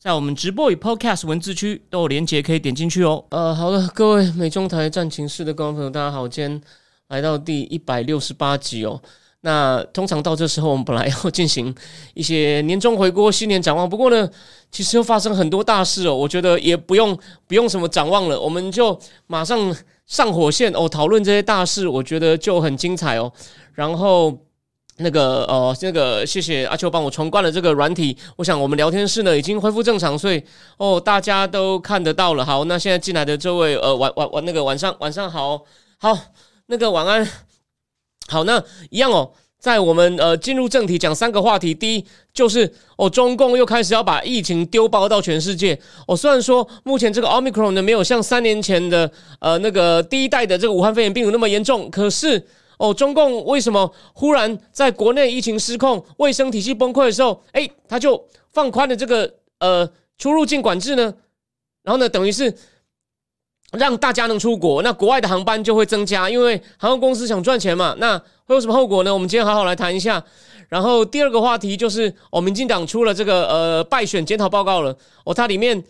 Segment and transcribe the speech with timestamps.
[0.00, 3.22] 在我们直播与 Podcast 文字区都有连接，可以点进去哦。
[3.28, 6.58] 呃，好了，各位美中台战情室的观众朋友，大家好，今天
[7.08, 8.98] 来到第一百六十八集哦。
[9.42, 11.74] 那通常到这时候，我们本来要进行
[12.14, 14.26] 一些年终回顾、新年展望，不过呢，
[14.70, 16.16] 其实又发生很多大事哦。
[16.16, 17.14] 我觉得也不用
[17.46, 19.76] 不用什么展望了，我们就马上
[20.06, 23.30] 上火线哦，讨论这些大事，我觉得就很精彩哦。
[23.74, 24.34] 然后。
[25.00, 28.16] 那个呃，那个谢谢阿秋帮我重灌了这个软体。
[28.36, 30.42] 我想我们聊天室呢已经恢复正常，所以
[30.76, 32.44] 哦大家都看得到了。
[32.44, 35.62] 好，那现在进来的这位呃晚晚晚那个晚上晚上好
[35.98, 36.16] 好
[36.66, 37.26] 那个晚安。
[38.28, 41.72] 好，那一样哦，在我们呃进入正题讲三个话题。
[41.74, 45.78] 第一就是哦中共又开始要把疫情丢包到全世界。
[46.06, 52.46] 哦虽然说目前这个奥密克戎呢没有像三年前的呃那个第一代的这个武汉肺炎病毒那么严重，可是。
[52.80, 61.14] 哦，中共为什么忽然在国内疫情失控、卫生体系崩溃的时候，哎，他就放宽了这个呃出入境管制呢？
[61.82, 62.56] 然后呢，等于是
[63.72, 67.94] 让大家能出国，那国外的航班就会增加，因为航空公司想赚钱嘛。
[67.98, 69.12] 那会有什么后果呢？
[69.12, 70.24] 我们今天好好来谈一下。
[70.70, 74.96] 然后第二个话题就是，哦，民进党出了这个呃败选检讨报告了。
[75.26, 75.84] 哦，它里面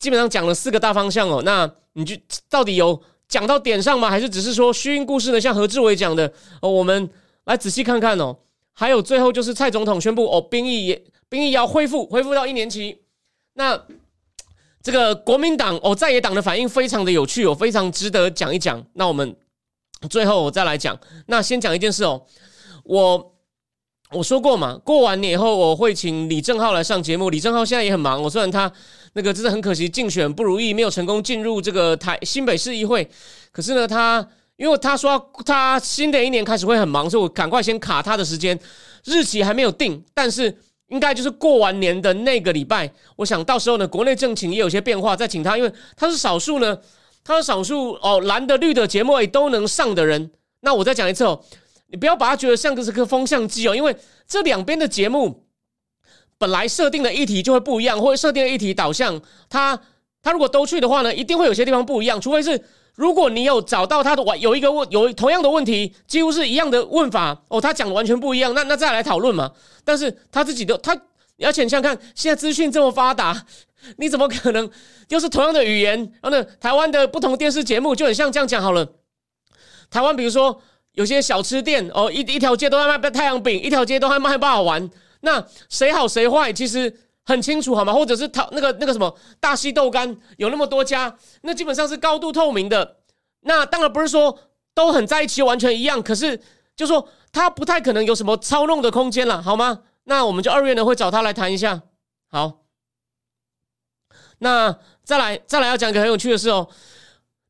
[0.00, 1.40] 基本上讲了四个大方向哦。
[1.44, 2.16] 那你就
[2.50, 3.00] 到底有？
[3.32, 4.10] 讲到点上吗？
[4.10, 5.40] 还是只是说虚应故事呢？
[5.40, 6.30] 像何志伟讲的
[6.60, 7.08] 哦，我们
[7.44, 8.36] 来仔细看看哦。
[8.74, 12.98] 还有最后就是蔡总统宣布哦，兵役也兵役要恢复，恢复到一年期。
[13.54, 13.82] 那
[14.82, 18.84] 这个国民党哦，在野党的反应非常的有趣哦，非常值得讲一讲。
[18.92, 19.34] 那我们
[20.10, 20.98] 最后我再来讲。
[21.28, 22.20] 那先讲一件事哦，
[22.84, 23.32] 我
[24.10, 27.30] 我说过嘛，过完年以后我会请李正浩来上节目。
[27.30, 28.70] 李正浩现在也很忙，我虽然他。
[29.14, 33.06] 那个真的很可惜，竞选不如意，没有成功进入这个台新北市议会。
[33.50, 38.58] 可是呢，他因为他说他新的一年开始会很忙，所以我赶快先卡他的时间，
[39.04, 40.56] 日期还没有定，但是
[40.88, 42.90] 应该就是过完年的那个礼拜。
[43.16, 46.78] 我想到时候呢，国内政情也有些变化，再请他，因为他是少数呢，
[47.22, 50.30] 他是少数哦，蓝的绿的节目也都能上的人。
[50.60, 51.44] 那我再讲一次哦，
[51.88, 53.94] 你不要把他觉得像个是个风向机哦，因为
[54.26, 55.44] 这两边的节目。
[56.42, 59.78] 本来设定的议题就会不一样，或者设定的议题导向，他
[60.20, 62.20] 他如果都去的话呢，一定会有些地方不一样。
[62.20, 62.60] 除非是
[62.96, 69.52] 如果你有找到他的有一个问有同样的问题，几乎是一样的问法哦，他讲的完全不一样，那那再来讨论嘛。
[69.84, 71.00] 但是他自己的他，
[71.44, 73.46] 而且你想看现在资讯这么发达，
[73.98, 74.68] 你怎么可能
[75.06, 75.96] 就是同样的语言？
[76.20, 78.84] 然后呢，台湾的不同电视节目就很像这样讲好了。
[79.88, 80.60] 台湾比如说
[80.94, 84.90] 有些小吃店哦，一一条街都在卖太阳饼，一条街都在卖不好玩。
[85.24, 86.92] 那谁好谁坏，其实
[87.24, 87.92] 很清楚，好吗？
[87.92, 92.96] 或者是他那个那个什么大西豆干有那么多家，那基本上是高度透明的。
[93.42, 94.36] 那当然不是说
[94.74, 96.40] 都很在一起完全一样，可是
[96.74, 99.82] 就说他不太可能有什么操弄的空间了，好吗？
[100.04, 101.82] 那我们就二月呢会找他来谈一下。
[102.26, 102.64] 好，
[104.38, 106.68] 那再来再来要讲一个很有趣的事哦。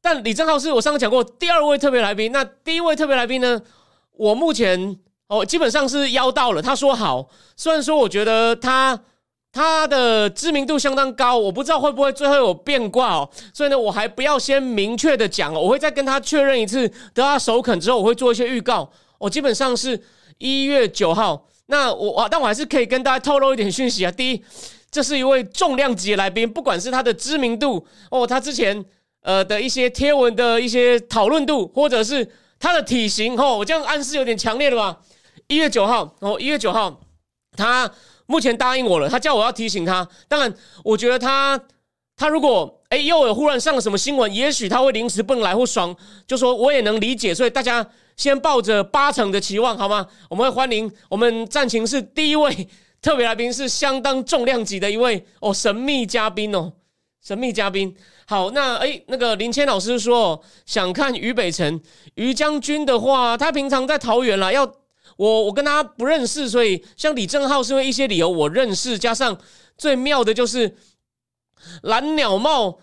[0.02, 3.62] 但李正浩是我上次讲过第二位特别来宾，那第一位特别来宾呢，
[4.12, 4.98] 我目前。
[5.32, 6.60] 哦，基本上是邀到了。
[6.60, 7.26] 他说好，
[7.56, 9.00] 虽然说我觉得他
[9.50, 13.30] 他的知名度相当高，我不知道会不会最后有变卦哦。
[13.54, 18.90] 所以呢，我还不要先明确的讲哦，我会再跟他确认一次，得他首肯之后，我会做一些预告。
[19.18, 19.98] 我基本上是
[20.36, 21.46] 一月九号。
[21.66, 24.12] 那我啊，但我还是可以跟大家透露一点讯息啊。
[24.12, 24.44] 第一，
[24.90, 28.84] 这是一位重量级的来宾，不管是他的知名度哦，他之前
[29.22, 32.28] 呃的一些贴文的一些讨论度，或者是
[32.60, 34.98] 他的体型哦，我这样暗示有点强烈了吧？
[35.52, 36.98] 一月九号，哦，一月九号，
[37.58, 37.90] 他
[38.24, 39.06] 目前答应我了。
[39.06, 40.08] 他叫我要提醒他。
[40.26, 41.60] 当然，我觉得他，
[42.16, 45.94] 他如果哎又有忽然上了什么新闻，也许他会临时蹦来或爽，
[46.26, 47.34] 就说我也能理解。
[47.34, 47.86] 所以大家
[48.16, 50.06] 先抱着八成的期望，好吗？
[50.30, 52.66] 我们会欢迎我们战情室第一位
[53.02, 56.72] 特别来宾，是相当重量级的一位哦，神秘嘉宾哦，
[57.22, 57.94] 神秘嘉宾。
[58.24, 61.78] 好，那哎，那个林谦老师说想看于北辰
[62.14, 64.66] 于将军的话，他平常在桃园了，要。
[65.22, 69.38] 我我跟他不认识，所以像李正浩是因为一些理由我认识，加上
[69.78, 70.76] 最妙的就是
[71.82, 72.80] 蓝鸟帽，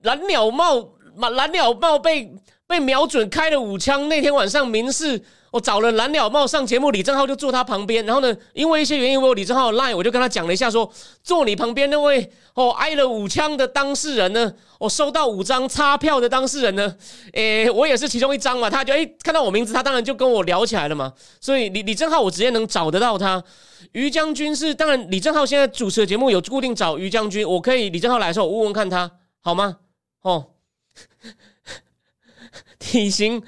[0.00, 2.32] 蓝鸟帽，蓝鸟帽被
[2.66, 4.08] 被瞄准开了五枪。
[4.08, 8.04] 那天晚上，明示我找了蓝鸟帽上节目，李正浩就坐他旁边。
[8.06, 10.90] 然后呢，因为一些原因，我李正浩 lie 我就跟他讲了一下，说
[11.22, 16.96] 坐你旁边那位哦挨了五枪的当事人呢，我收到五张差票的当事人呢，
[17.34, 18.70] 诶，我也是其中一张嘛。
[18.70, 21.12] 他就诶看到我名字，他当然就跟我聊起来了嘛。
[21.38, 23.44] 所以李李正浩我直接能找得到他。
[23.92, 29.10] 于将军是当然，李正浩现在主持的节目有固定找于将军，我可以李正浩来的时候，我问问看他
[29.42, 29.76] 好吗？
[30.22, 30.46] 哦。
[32.78, 33.42] 体型，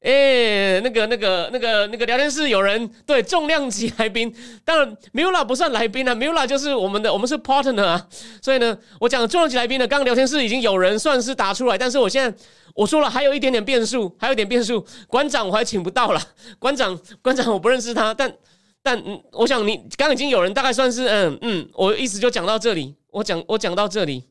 [0.00, 4.32] 哎，那个、那个、那个、那个聊天室有人对重量级来宾，
[4.64, 8.06] 当然 Mula 不算来宾啊，Mula 就是我们的，我们是 partner 啊，
[8.40, 12.38] 所以呢，我讲重量级来宾呢，刚刚聊天室已经有人算是答出来，但是我现在
[12.74, 16.22] 我说了还有一点点变数，还有一点变数，馆长我还请不到了，
[16.60, 18.32] 馆长馆长我不认识他，但
[18.80, 24.22] 但嗯我想你刚刚已经有人大概算是嗯嗯，我意思就讲到这里，我讲我讲到这里。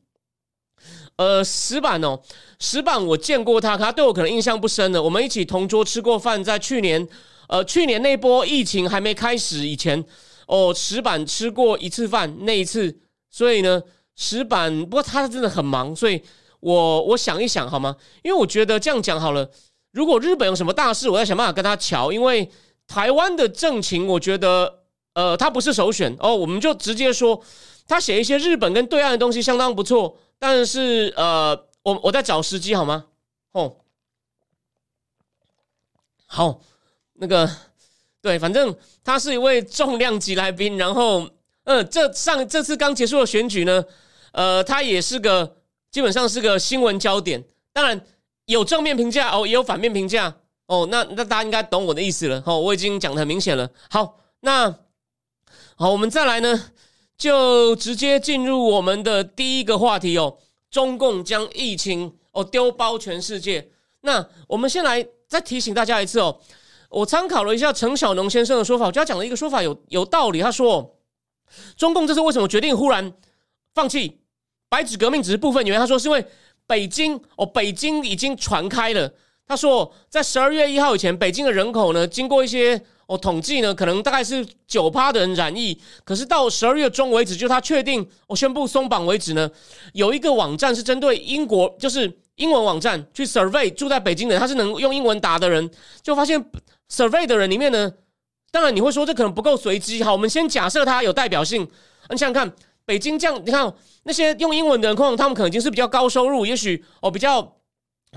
[1.18, 2.20] 呃，石板哦，
[2.60, 5.02] 石板我见过他，他对我可能印象不深了。
[5.02, 7.08] 我们一起同桌吃过饭，在去年，
[7.48, 10.04] 呃，去年那波疫情还没开始以前，
[10.46, 13.00] 哦，石板吃过一次饭，那一次，
[13.32, 13.82] 所以呢，
[14.14, 16.22] 石板不过他真的很忙，所以
[16.60, 17.96] 我我想一想好吗？
[18.22, 19.50] 因为我觉得这样讲好了，
[19.90, 22.48] 如果日本有什么大事，我要想办法跟他瞧，因为
[22.86, 24.72] 台湾的政情，我觉得
[25.14, 27.42] 呃，他不是首选哦，我们就直接说，
[27.88, 30.16] 他写一些日本跟对岸的东西相当不错。
[30.38, 33.06] 但是，呃，我我在找时机好吗？
[33.52, 33.76] 哦，
[36.26, 36.60] 好，
[37.14, 37.50] 那个，
[38.20, 40.78] 对，反正他是一位重量级来宾。
[40.78, 41.28] 然后，
[41.64, 43.84] 嗯，这上这次刚结束的选举呢，
[44.32, 45.56] 呃，他也是个
[45.90, 47.42] 基本上是个新闻焦点。
[47.72, 48.00] 当然
[48.44, 50.36] 有正面评价哦，也有反面评价
[50.66, 50.86] 哦。
[50.90, 52.40] 那那大家应该懂我的意思了。
[52.46, 53.68] 哦，我已经讲的很明显了。
[53.90, 54.70] 好，那
[55.74, 56.70] 好，我们再来呢。
[57.18, 60.38] 就直接进入我们的第一个话题哦，
[60.70, 63.68] 中共将疫情哦丢包全世界。
[64.02, 66.40] 那我们先来再提醒大家一次哦，
[66.88, 70.40] 我参考了一下陈小农先生的说法，我觉得他讲的一个说法有有道理。
[70.40, 70.96] 他说，
[71.76, 73.12] 中共这是为什么决定忽然
[73.74, 74.20] 放弃
[74.68, 75.80] 白纸革命，只是部分原因。
[75.80, 76.24] 他说是因为
[76.68, 79.12] 北京哦，北京已经传开了。
[79.44, 82.80] 他说，在十二月一号以前，北京的人口呢，经过一些。
[83.08, 89.50] 哦，统计呢，可能大概是九趴的人染疫，可是到十二月中为止，就他确定我宣布松绑为止呢，
[89.94, 95.70] 有一个网站是针对英国，就是英文网站去 survey 住在北京的，他是能用英文答的人，
[96.02, 96.38] 就发现
[96.92, 97.90] survey 的人里面呢，
[98.50, 101.62] 当然你会说这可能不够随机，好，我们先假设它有代表性，
[102.10, 102.52] 你想想看，
[102.84, 103.72] 北京这样，你看
[104.02, 107.56] 那些用英文的人，可能他们可能已经是比较高收入，也许哦比较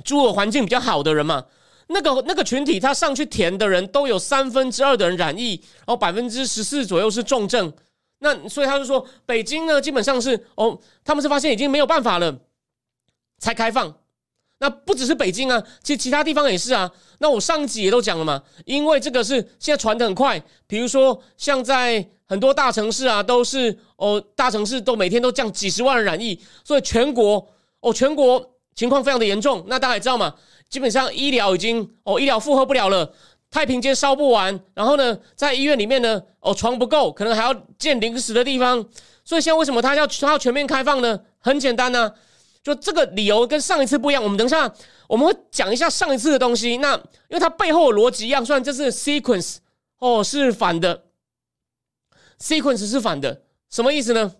[0.04, 1.46] 住的环境比较好的人嘛。
[1.94, 7.72] 那个那个群体，他上去填的人都有三分之二的人染疫，然后百分之十四左右是重症。
[8.20, 12.40] 那所以他就说，北京呢基本上是哦，他们是发现已经没有办法了
[13.40, 13.94] 才开放。
[14.60, 16.92] 那不只是北京啊，其实其他地方也是啊。
[17.18, 27.48] 那我上集也都讲了嘛，因为这个是现在传的很快，比如说像在很多大城市啊，都是哦大城市都每天都降几十万人染疫，所以全国
[27.80, 29.66] 哦全国情况非常的严重。
[29.68, 30.36] 那大家也知道嘛。
[30.71, 33.13] 基本上医疗已经哦，医疗负荷不了了，
[33.51, 38.83] 太平间烧不完，然后呢，在医院里面呢，哦，床不够，可能还要建临时的地方。
[39.25, 41.19] 所以现在为什么他要他要全面开放呢？
[41.39, 42.13] 很简单呢，
[42.63, 44.23] 就这个理由跟上一次不一样。
[44.23, 44.73] 我们等一下
[45.09, 46.77] 我们会讲一下上一次的东西。
[46.77, 49.57] 那因为它背后的逻辑一样，虽然这是 sequence
[50.00, 51.03] 哦是反的
[52.39, 54.33] ，sequence 是反的，什么意思呢？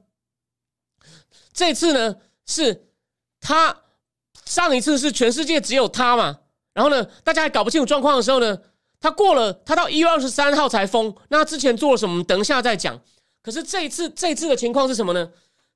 [1.52, 2.88] 这次呢是
[3.42, 3.81] 他。
[4.52, 6.40] 上一次是全世界只有他嘛，
[6.74, 8.58] 然后呢，大家还搞不清楚状况的时候呢，
[9.00, 11.16] 他过了，他到一月二十三号才封。
[11.30, 12.22] 那他之前做了什么？
[12.26, 13.00] 等一下再讲。
[13.42, 15.30] 可是这一次，这一次的情况是什么呢？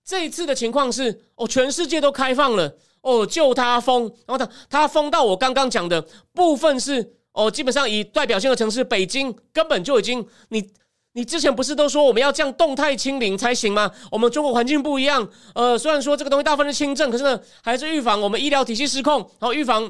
[0.04, 10.70] 这一次的情况是，哦，全世界都开放了，哦，就他封，然后他他封到我刚刚讲的部分是，哦，基本上以代表性的城市北京根本就已经你。
[11.16, 13.90] 你之前不是都说我们要这样动态清零才行吗？
[14.12, 19.90] 我们中国环境不一样，呃，虽然说这个东西大部分是轻症，可是呢，还是预防我们医疗体系失控，然后预防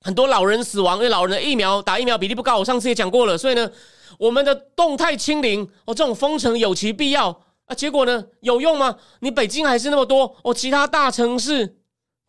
[0.00, 2.56] 很多老人死亡，因为老人的疫苗打疫苗比例不高。
[2.56, 3.70] 我上次也讲过了，所以呢，
[4.18, 7.28] 我们的动态清零哦，这种封城有其必要
[7.66, 7.74] 啊。
[7.74, 8.96] 结果呢，有用吗？
[9.20, 11.76] 你北京还是那么多哦，其他大城市，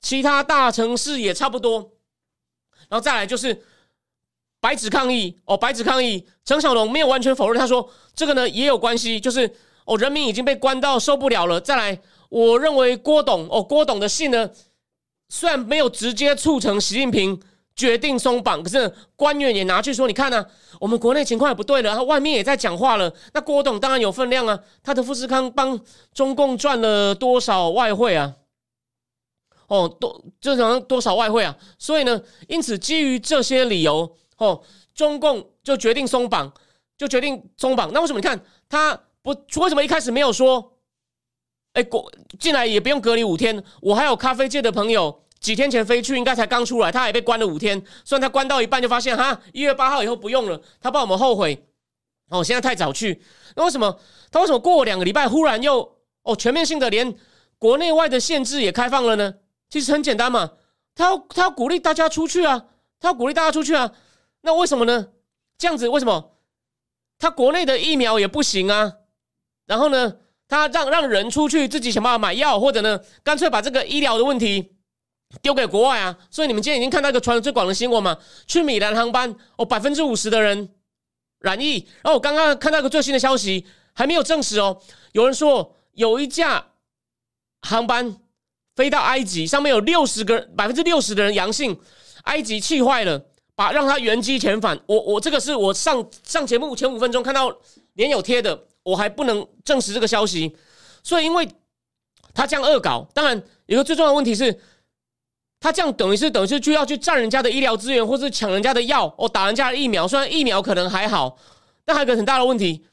[0.01, 1.93] 其他大城市也差不多。
[2.89, 3.63] 然后再来就是。
[4.65, 6.25] 白纸抗议哦，白纸抗议。
[6.43, 9.47] 陈小龙没有完全否认，他说这个呢也有关系，就是
[9.85, 11.61] 哦，人民已经被关到受不了了。
[11.61, 14.49] 再来，我认为郭董哦，郭董的信呢，
[15.29, 17.39] 虽然没有直接促成习近平
[17.75, 20.43] 决定松绑，可是官员也拿去说，你看呢，
[20.79, 23.13] 我们国内情况也不对了，他外面也在讲话了。
[23.33, 25.79] 那郭董当然有分量啊，他的富士康帮
[26.11, 28.33] 中共赚了多少外汇啊？
[29.67, 31.55] 哦，多这好像多少外汇啊？
[31.77, 34.61] 所以呢，因此基于这些理由，哦，
[34.93, 36.51] 中共就决定松绑，
[36.97, 37.91] 就决定松绑。
[37.93, 38.19] 那为什么？
[38.19, 40.73] 你看他不为什么一开始没有说？
[41.73, 43.63] 哎，过进来也不用隔离五天。
[43.81, 47.83] 我还有咖啡界的朋友，几天前飞去，应该才刚出来，他也被关了五天。
[48.05, 51.67] 虽然他关到一半就发现，哈，一月八号以后不用了，他怕我们后悔。
[52.29, 53.21] 哦，现在太早去，
[53.55, 53.99] 那为什么
[54.31, 57.15] 他为什么过两个礼拜忽然又哦全面性的连
[57.59, 59.35] 国内外的限制也开放了呢？
[59.69, 60.53] 其实很简单嘛，
[60.95, 62.65] 他要他要鼓励大家出去啊，
[62.99, 63.91] 他要鼓励大家出去啊。
[64.45, 65.07] 那为什么呢？
[65.57, 66.37] 这样子为什么
[67.17, 68.93] 他国内的疫苗也不行啊？
[69.65, 74.75] 然后呢，他让让人出去自己想办法买药，或者呢，干脆把这个医疗的问题
[75.41, 76.17] 丢给国外啊。
[76.29, 80.69] 所以你们今天已经看到一个传的最广的新闻嘛，去米兰航班哦，百分之五十的人。
[81.39, 84.81] 染疫，然后我刚刚看到一个最新的消息，还没有证实哦。
[85.11, 86.71] 有人说有一架
[87.61, 88.17] 航班
[88.75, 91.79] 飞到埃及，上面有六十个百分之六十的人阳性，
[92.23, 93.25] 埃及气坏了，
[93.55, 94.79] 把让他原机遣返。
[94.85, 97.55] 我我这个是我上上节目前五分钟看到
[97.93, 100.55] 连有贴的，我还不能证实这个消息。
[101.03, 101.47] 所以因为
[102.33, 104.59] 他这样恶搞，当然有个最重要的问题是。
[105.57, 110.07] 他这样等于是等于是就要去占人家的医疗资源，或是抢人家的药，哦，打人家的疫苗。
[110.07, 111.39] 虽然疫苗可能还好，
[111.83, 112.85] 但还有个很大的问题，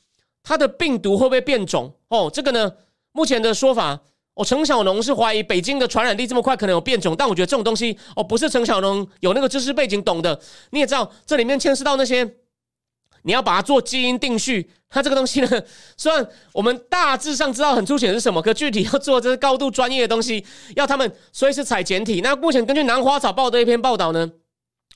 [0.43, 1.93] 他的病毒会不会变种？
[2.09, 2.73] 哦，这个呢，
[3.11, 4.01] 目前的说法，
[4.35, 7.15] 哦，陈小龙是怀疑北京的传染力这么快，可能有变种。
[7.17, 10.41] 但我觉得这种东西，哦，不是陈小龙有那个知识背景懂的。
[10.71, 12.37] 你也知道，这里面牵涉到那些。
[13.25, 15.63] 你要把它做基因定序，它这个东西呢，
[15.97, 22.21] 虽然我们大致上知道很粗浅是什么，可具体要做这是高度专业的东西，要他们随时采简体。
[22.21, 24.29] 那目前根据南华早报的一篇报道呢，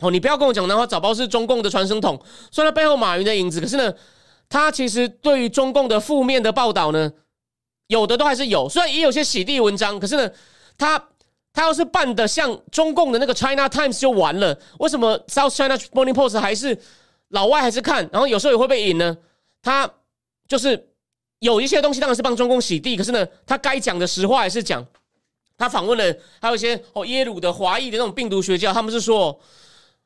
[0.01, 3.95] 哦，你不要跟我讲南华早报是中共的传声筒，虽然背后马云的影子，可是呢，
[4.49, 7.13] 他其实对于中共的负面的报道呢，
[7.89, 10.31] 有的都还是有，虽然也有些洗地文章，可是呢，
[10.79, 11.03] 他
[11.53, 16.79] 他要是办的像中共的那个 China Times 就完了，为什么 South China Morning Post 还是？
[17.31, 19.19] 老外还是看，然后有时候也会被引呢。
[19.61, 19.91] 他
[20.47, 20.91] 就是
[21.41, 24.87] 有一些东西当然是帮中共洗地，可是呢，他该讲的实话还是讲。
[25.59, 29.41] 他访问了还有一些哦耶鲁的华裔的那种病毒学家，他们是说，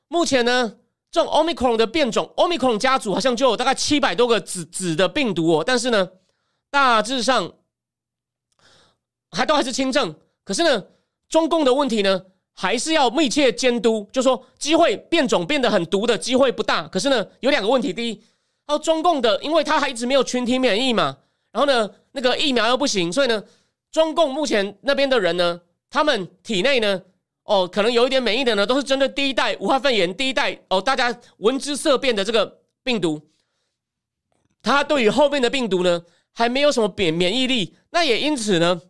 [0.08, 0.76] 目前呢，
[1.10, 6.08] 这种 omicron 的变种，omicron 家族好像就有大概七百多个子子的病毒哦，但是呢，
[6.70, 7.52] 大致上
[9.30, 10.14] 还都还是轻症。
[10.44, 10.84] 可是呢，
[11.28, 12.22] 中共的问题呢？
[12.52, 16.87] 还是要密切监督，就说机会变种变得很毒的机会不大。
[16.88, 18.20] 可是呢，有两个问题：第一，
[18.66, 21.16] 哦，中共的，因为他还一直没有群体免疫嘛，
[21.52, 23.42] 然后呢，那个疫苗又不行，所以呢，
[23.90, 25.58] 中共目前那边的人呢，
[25.88, 27.00] 他们体内呢，
[27.44, 33.22] 哦，可能有一点免疫的呢，都是针对第一代武汉肺炎第一代哦，大家闻之色变的这个病毒，
[34.60, 36.02] 他对于后面的病毒呢，
[36.34, 37.75] 还没有什么免免疫力。
[37.90, 38.82] 那也因此呢，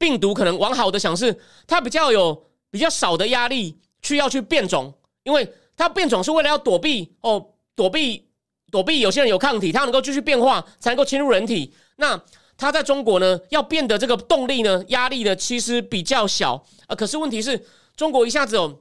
[0.00, 2.50] 病毒可能往好的想是，它比较有。
[2.72, 8.28] 比较少的压力去要去变种，因为它变种是为了要躲避哦，躲避
[8.70, 11.74] 躲避有些人有抗体，它能够继续变化才能够侵入人体。
[11.96, 12.22] 那
[12.56, 16.94] 它在中国呢，要变的这个动力呢，压力呢，其实比较小啊。
[16.94, 17.60] 可是问题是，
[17.96, 18.80] 中国一下子有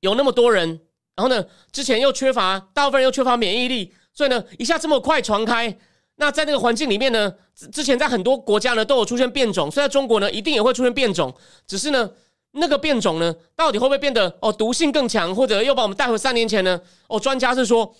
[0.00, 0.68] 有那么多人，
[1.16, 1.42] 然后呢，
[1.72, 5.78] 之前又缺乏大部分人又缺乏免疫力，所以呢，一下这么快传开。
[6.18, 7.32] 那在那个环境里面呢，
[7.72, 11.34] 之前在很多国家呢都有出现变种，所以在中国呢一定也会出现变种，
[11.66, 12.10] 只是呢。
[12.52, 16.80] 那个变种呢，到底会不会变得哦毒性更强，或者又把我们带回三年前呢？
[17.06, 17.94] 哦，专家是说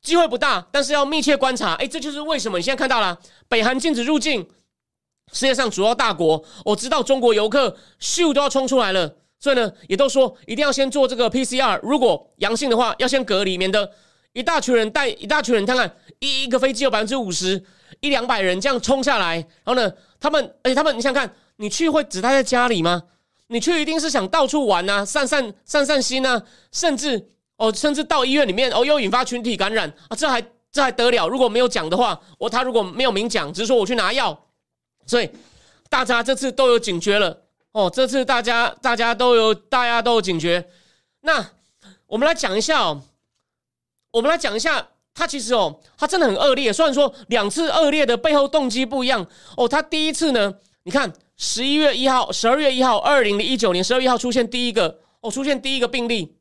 [0.00, 1.74] 机会不大，但是要密切观察。
[1.74, 4.48] 哎，这就是为什么你现在看到了北韩禁止入境，
[5.32, 13.92] 世界上主要大国，我知道中国游客咻都要冲出来了，所以呢，也都说一定要先做这个 PCR，如果阳性的话要先隔离，免得
[14.32, 17.62] 一大群人带一大群人，看看一一个飞机有百分之五十
[18.00, 23.02] 一两百人这样冲下来，然后呢，他们而且他们你想看，你去会只待在家里吗？
[23.48, 31.26] 你去一定是想到处玩呐，散散散散心呐，甚至哦，甚至到医院里面哦，又引发群体感染啊，这还这还得了？
[31.26, 34.46] 如果没有讲的话，我他如果没有明讲，只是说我去拿药，
[35.04, 35.28] 所以
[35.88, 40.64] 大家这次都有警觉了哦，这次大家大家都有大家都有警觉。
[41.22, 41.44] 那
[42.06, 43.02] 我们来讲一下哦，
[44.10, 46.72] 我们来讲一下，他其实哦，他真的很恶劣。
[46.72, 49.26] 虽然说两次恶劣的背后动机不一样
[49.56, 51.12] 哦，他第一次呢，你看。
[51.42, 56.36] 十一月一号，十二月一号，二零零一九年十二月一号出现第一个哦，出现第一个病例。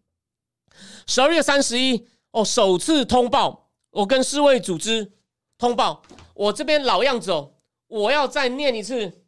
[1.07, 5.13] 十二月三十一哦，首次通报，我跟世卫组织
[5.57, 6.01] 通报。
[6.33, 7.53] 我这边老样子哦，
[7.87, 9.23] 我要再念一次，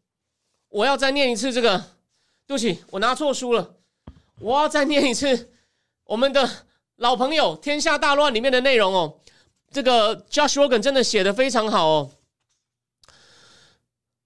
[0.68, 1.82] 我要再念一次这个。
[2.46, 3.76] 对不起，我拿错书了，
[4.42, 5.54] 我要再念一次
[6.04, 6.50] 我们的
[7.02, 9.16] 老朋友《天下大乱》里面的内容哦。
[9.72, 12.12] 这个 Josh Rogan 真的写的非常好哦，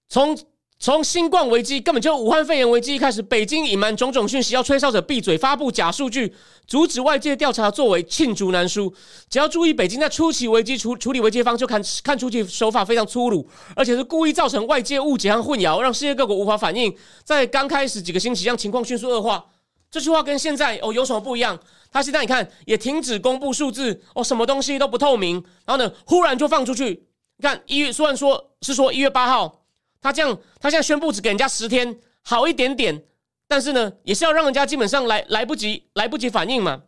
[0.08, 0.38] 从。
[0.78, 6.34] 从新冠危机根本就武汉肺炎危机开始，北京隐瞒种种讯息，要吹哨者闭嘴，发布假数据，
[6.66, 8.92] 阻止外界调查，作为罄竹难书。
[9.30, 16.94] 只要注意，北京在初期危机处处理危机方，就看看出去手法非常粗鲁，而且是故意造成外界误解和混淆，让世界各国无法反应。
[17.24, 19.46] 在刚开始几个星期，让情况迅速恶化。
[19.90, 21.58] 这句话跟现在哦有什么不一样？
[21.96, 27.06] 他现在你看也停止公布数字哦，什么东西都不透明，然后呢，忽然就放出去。
[27.38, 29.62] 你看一月虽然说是说一月八号。
[29.98, 33.02] 他这样，他现在宣布只给人家十天，好一点点，
[33.48, 36.82] 但是呢，也是要让人家基本上来来不及，来不及反应嘛。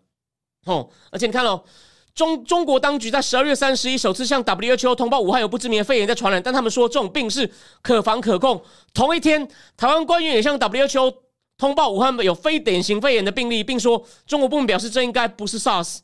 [0.67, 1.65] 哦，而且你看哦，
[2.15, 7.51] 中中国当局在十二月三十一首次向 WHO 通报武汉有不知名的肺炎在传染，但他们说这种病是
[7.83, 8.63] 可防可控。
[8.95, 11.13] 同一天，台湾官员也向 WHO
[11.59, 15.99] 通报武汉有非典型肺炎的病例，并说中国部门表示这应该不是 SARS。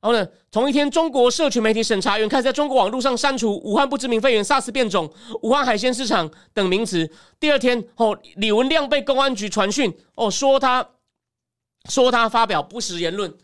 [0.00, 0.28] 然后呢？
[0.50, 5.10] 同一天，中国社群媒体审查员开始在中国网络上删除“武汉不知名肺炎 SARS 变种
[5.42, 7.10] ”“武汉海鲜市场”等名词。
[7.40, 10.86] 第二天，哦，李文亮被公安局传讯，哦，说他
[11.88, 13.34] 说他发表不实言论。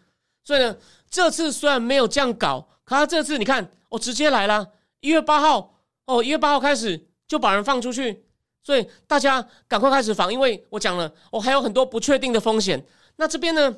[0.45, 0.77] 所以呢，
[1.11, 4.69] 这次虽然没有这样搞，可他这次你看，哦，直接来了。
[5.01, 8.27] 一月八号，哦，一月八号开始就把人放出去。
[8.63, 12.85] 所以大家赶快开始防，因为我讲了，我还有很多不确定的风险。
[13.17, 13.77] 那这边呢？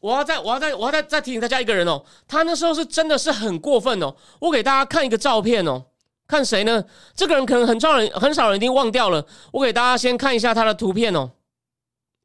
[0.00, 4.14] 我要再，我要再，我要再再提醒大家一个人哦，他那时候是真的是很过分哦。
[4.38, 5.82] 我给大家看一个照片哦，
[6.26, 6.84] 看谁呢？
[7.14, 9.26] 这个人可能很少人很少人已经忘掉了。
[9.50, 11.30] 我给大家先看一下他的图片哦，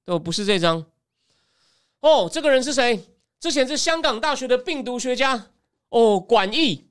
[0.07, 0.85] 哦，不是这张
[2.01, 3.01] 哦，这个人是谁？
[3.39, 5.47] 之前是香港大学的病毒学家
[5.87, 6.88] 哦，管义，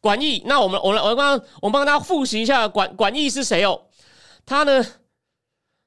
[0.00, 0.42] 管义。
[0.46, 3.82] 那我们我来我刚刚我帮大家复习一下管管义是谁哦？
[4.44, 4.84] 他呢，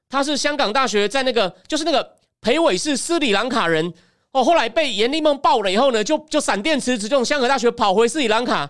[0.08, 2.16] 他是香港大学在那个就是那个。
[2.44, 3.94] 裴伟是斯里兰卡人
[4.32, 8.68] 哦，后来被严立梦爆了以后呢，就就闪电辞职，从香港大学跑回斯里兰卡。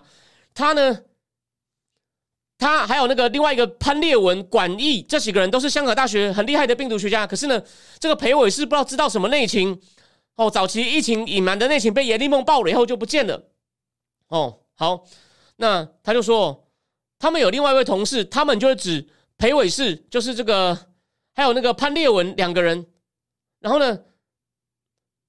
[0.53, 0.99] 他呢，
[2.59, 7.25] 他还有那个另外一个潘烈文、管义这几个人都是香港大学很厉害的病毒学家。
[7.25, 7.59] 可是呢，
[7.97, 9.81] 这个裴伟是不知道知道什么内情
[10.35, 13.43] 哦，早期疫情隐瞒的内情被严立梦爆了以后就不见了。
[14.27, 15.05] 哦，好，
[15.55, 16.67] 那他就说
[17.17, 20.77] 他们有另外一位同事，他们就是指裴伟士就是这个，
[21.33, 22.85] 还有那个潘烈文两个人。
[23.61, 23.97] 然后呢，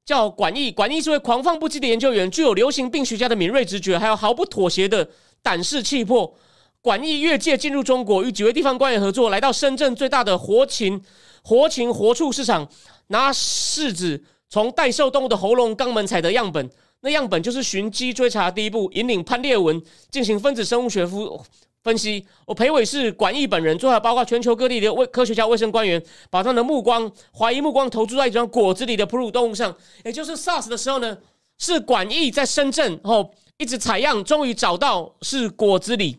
[0.04, 5.08] 叫管义，管义是位狂放不羁的研究员，具有流行病学家的敏锐直觉，还有毫不妥协的
[5.40, 6.36] 胆识气魄。
[6.80, 11.00] 管义越界进入中国，与几位地方官员合作，来到深圳最大的活禽、
[11.45, 12.69] 活禽活畜市场，
[13.06, 16.69] 拿柿子从待售动物的喉咙、肛门采得样本，
[17.04, 21.45] 那样本就是寻机追查第一步，引领潘列文进行分子生物学夫。
[21.82, 29.76] 分析，我裴伟是管义本人，最后包括全球各地的卫科学家、卫生官员，把他的目光、怀疑目光投注在一张果子里的哺乳动物上。
[30.02, 31.19] 也就是 SARS 的时候呢，
[31.58, 36.17] 是管义在深圳，后一直采样，终于找到是果子里，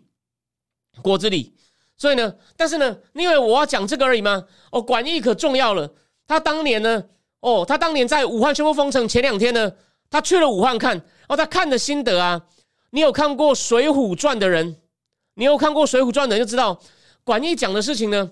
[1.02, 1.56] 果子里。
[1.98, 4.44] 所以呢，但是呢，因为我要讲这个而已吗？
[4.70, 5.92] 哦，管义可重要了。
[6.28, 7.06] 他当年呢，
[7.40, 9.72] 哦，他当年在武汉宣布封城前两天呢，
[10.10, 12.42] 他去了武汉看，哦，他看的心得啊，
[12.92, 14.78] 你有看过《水浒传》的人？
[15.36, 16.80] 你有看过《水浒传》的人就知道，
[17.24, 18.32] 管义讲的事情呢，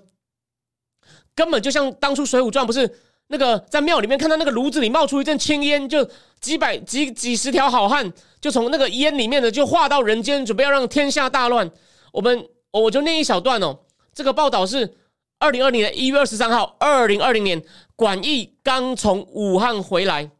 [1.34, 6.08] 根本就像当初《水浒传》不是那个在庙里面看到那个炉子里冒出一阵青烟，就
[6.40, 8.10] 几百几几十条好汉
[8.40, 11.70] 就从那个烟里面的就化到人间，准备要让天下大乱。
[12.12, 13.80] 我们我就念一小段哦，
[14.14, 14.96] 这个报道是
[15.38, 17.62] 二零二零年一月二十三号，二零二零年
[17.96, 20.30] 管义刚从武汉回来。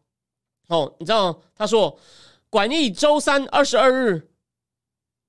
[0.68, 1.98] 哦，你知道他说，
[2.50, 4.28] 管义周三二十二日，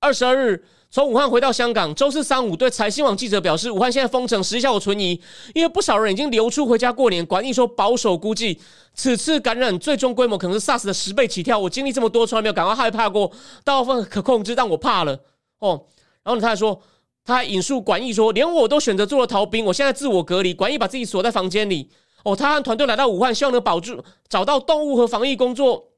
[0.00, 0.64] 二十二日。
[0.88, 5.20] 从武汉回到香港，周四三五对财新网记者表示，武汉现在封城，实际效果存疑，
[5.52, 7.26] 因为不少人已经流出回家过年。
[7.26, 8.58] 管义说，保守估计，
[8.94, 11.58] 此次感染最终规模可能是 SARS 的十倍起跳。
[11.58, 13.30] 我经历这么多，从来没有感到害怕过，
[13.62, 15.18] 大部分可控制，但我怕了。
[15.58, 15.84] 哦，
[16.22, 16.80] 然后他还说，
[17.24, 20.54] 他还引述管义说，连我都选择做了逃兵，我现在自我隔离。
[20.54, 21.90] 管义把自己锁在房间里。
[22.26, 25.92] 哦，他和团队来到武汉，希望能保住找到动物和防疫工作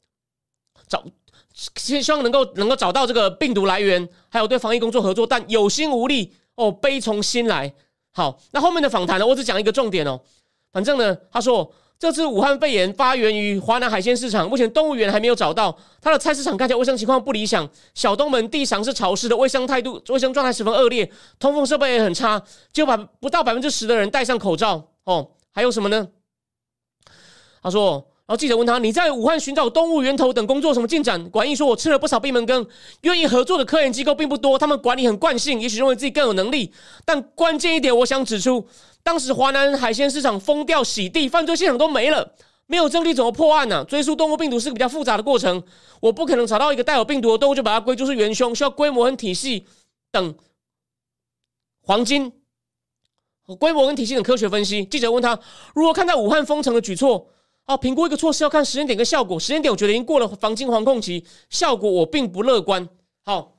[0.87, 1.03] 找。
[1.75, 7.73] 希希望能够能够找到这个病毒来源，还有对防疫工作合作，但有心无力哦，悲从心来。
[8.13, 9.27] 好，那后面的访谈呢？
[9.27, 10.21] 我只讲一个重点哦。
[10.71, 15.75] 反正呢，他说这次武汉肺炎发源于华南海鲜市场，目前动物园还没有找到。
[16.03, 25.31] 他的菜市场看起来卫生情况不理想，小东门地上是潮湿的，卫生态度、卫生状态十分恶劣，通风设备也很差，就把不到百分之十的人戴上口罩哦。
[25.51, 26.07] 还有什么呢？
[27.63, 28.07] 他说。
[28.29, 32.69] 然后记者问他：“你在武汉寻找动物源头等工作什么进展？”管义说：“我吃了不少闭门羹，
[33.01, 36.71] 愿意合作的科研机构并不多，他们管理很惯性，也许认为自己更有能力。
[37.07, 38.69] 但关键一点，我想指出，
[39.03, 42.35] 当时华南海鲜市场封掉、洗地，犯罪现场都没了，
[42.67, 43.83] 没有证据怎么破案呢？
[43.87, 45.63] 追溯动物病毒是个比较复杂的过程，
[46.03, 49.65] 我不可能找到一个带有病毒的动物就把它归咎是元凶，需要规模和体系
[50.13, 50.35] 等
[51.81, 52.31] 黄金
[53.59, 54.85] 规模跟体系等科学分析。
[54.85, 55.41] 记者问他
[55.75, 57.31] 如何看待武汉封城的举措？
[57.69, 59.39] 哦，评估一个措施要看时间点跟效果。
[59.39, 62.89] 时间点我觉得已经过了黄金防控期，效果我并不乐观。
[63.25, 63.59] 好，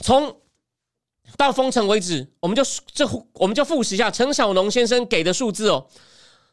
[0.00, 0.36] 从
[1.38, 5.86] 到封城为止，我们就这我们就复习一下陈小农先生给的数字哦。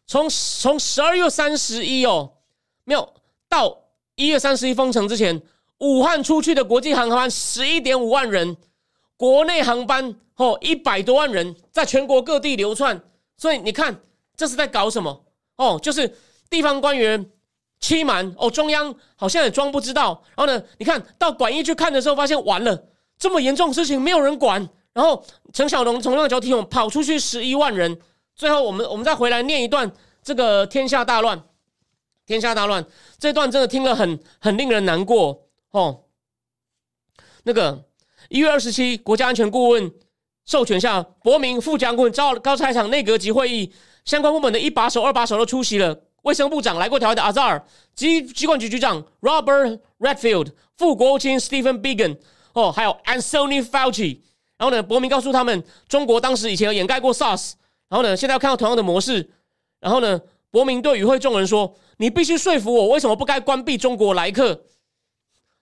[0.06, 2.32] 从从十二月三十一哦，
[2.86, 3.14] 没有
[3.50, 3.78] 到
[4.16, 5.42] 一月三十一封城之前，
[5.80, 8.56] 武汉出去的国际航班十一点五万人，
[9.18, 13.02] 国内航班哦一百多万人，在全国各地流窜。
[13.36, 14.00] 所以你看
[14.38, 15.26] 这是在搞什么
[15.58, 15.78] 哦？
[15.84, 16.18] 就是
[16.50, 17.30] 地方官员
[17.80, 20.24] 欺瞒哦，中央好像也装不知道。
[20.36, 24.68] 然后呢，你看到管医去看的时候，发现完了，这么严重的事情没有人管。
[24.94, 28.00] 然后陈小龙从那个角度跑出去十一万人。
[28.36, 29.92] 最后，我们我们再回来念一段
[30.24, 31.44] 这个天下大乱，
[32.26, 32.86] 天下大乱
[33.18, 36.04] 这段真的听了很很令人难过哦。
[37.44, 37.86] 那个
[38.30, 39.92] 一月二十七，国家安全顾问
[40.46, 43.74] 授权下，伯明副将军召高开场内阁级会议，
[44.06, 46.04] 相关部门的一把手、二把手都出席了。
[46.28, 52.18] 卫生部长来过台湾的阿扎尔，机机关局局长 Robert Redfield，副国务卿 Stephen Biegun，
[52.52, 54.20] 哦，还有 Anthony Fauci。
[54.58, 57.54] 然后呢，伯明告诉他们，中国当时以前有掩盖过 SARS。
[57.88, 58.18] 然后呢？
[58.18, 59.32] 现在要看到同样的模式。
[59.80, 60.20] 然后呢？
[60.50, 64.64] 伯明对与会众人说：“你必须说服我，为什么不该关闭中国来客？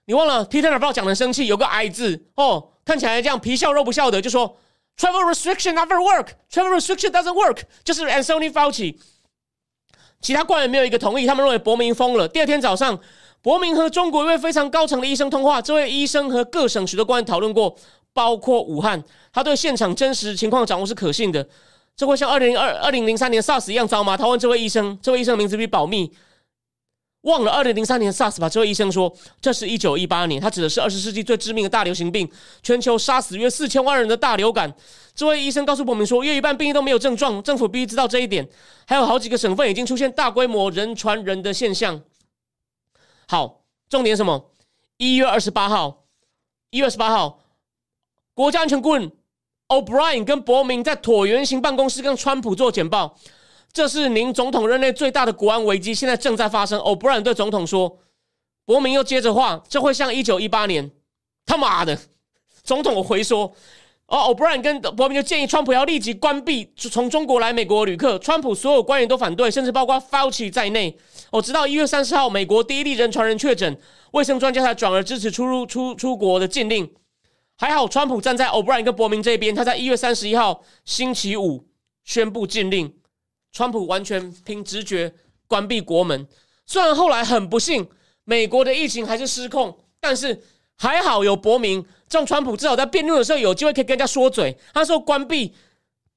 [0.06, 4.56] 你忘了 Peter n a v a 讲的生气，有个 I 字哦，看起来这样皮笑肉不笑的，就说
[4.96, 8.96] Travel restriction never work，Travel restriction doesn't work，就是 Anthony Fauci。
[10.26, 12.26] 其他官员没有一个同意，他们认为伯明疯了。
[12.26, 12.98] 第二天早上，
[13.42, 17.72] 伯明和中国一位非常高层的医生通话，这位医生和各省许多官员讨论过，
[18.12, 19.00] 包括武汉，
[19.32, 21.46] 他对现场真实情况掌握是可信的。”
[21.96, 24.16] 这会像二零二二零零三年 SARS 一样糟吗？
[24.16, 26.12] 他问这位医生，这位医生的名字必保密。
[27.26, 28.48] 忘了二零零三年 SARS 吧？
[28.48, 32.28] 这位医生说，这是一九一八年，他指的是二十世纪最致命的大流行病，
[32.62, 34.72] 全球杀死约四千万人的大流感。
[35.14, 38.48] 这位医生告诉伯明说，约一半病例都没有症状，政府必须知道这一点。
[38.86, 42.00] 还有好几个省份已经出现大规模人传人的现象。
[43.28, 44.50] 好，重点什么？
[44.96, 46.04] 一月二十八号，
[46.70, 47.40] 一月二十八号，
[48.34, 49.10] 国家安全顾问。
[49.68, 53.18] O'Brien 跟伯明在椭圆形办公室跟川普做简报，
[53.76, 56.80] 这是您总统任内最大的国安危机，现在正在发生。
[56.80, 57.98] 欧布兰对总统说，
[58.64, 60.90] 伯明又接着话，这会像一九一八年，
[61.44, 61.98] 他妈的，
[62.62, 63.52] 总统回说，
[64.06, 70.96] 哦，O'Brien 跟伯明就建议川普要立即关闭从中国来美国旅客，川普所有官员都反对，甚至包括 Fauci 在内。
[71.30, 73.78] 哦，直到一月三十号，美国第一例人传人确诊，
[74.12, 76.90] 卫生专家才转而支持出入出出国的禁令。
[77.58, 79.54] 还好，川普站在 O'Brien 跟伯明这边。
[79.54, 81.66] 他在一月三十一号星期五
[82.04, 82.90] 宣布禁令，
[83.56, 85.14] 川普完全凭直觉
[85.46, 86.28] 关闭国门。
[86.66, 87.88] 虽然后来很不幸，
[88.24, 90.42] 美国的疫情还是失控，但是
[90.76, 94.54] 还好有伯明，这样川普至少在辩论的时候有机会可以跟人家说嘴。
[94.74, 95.54] 他说关闭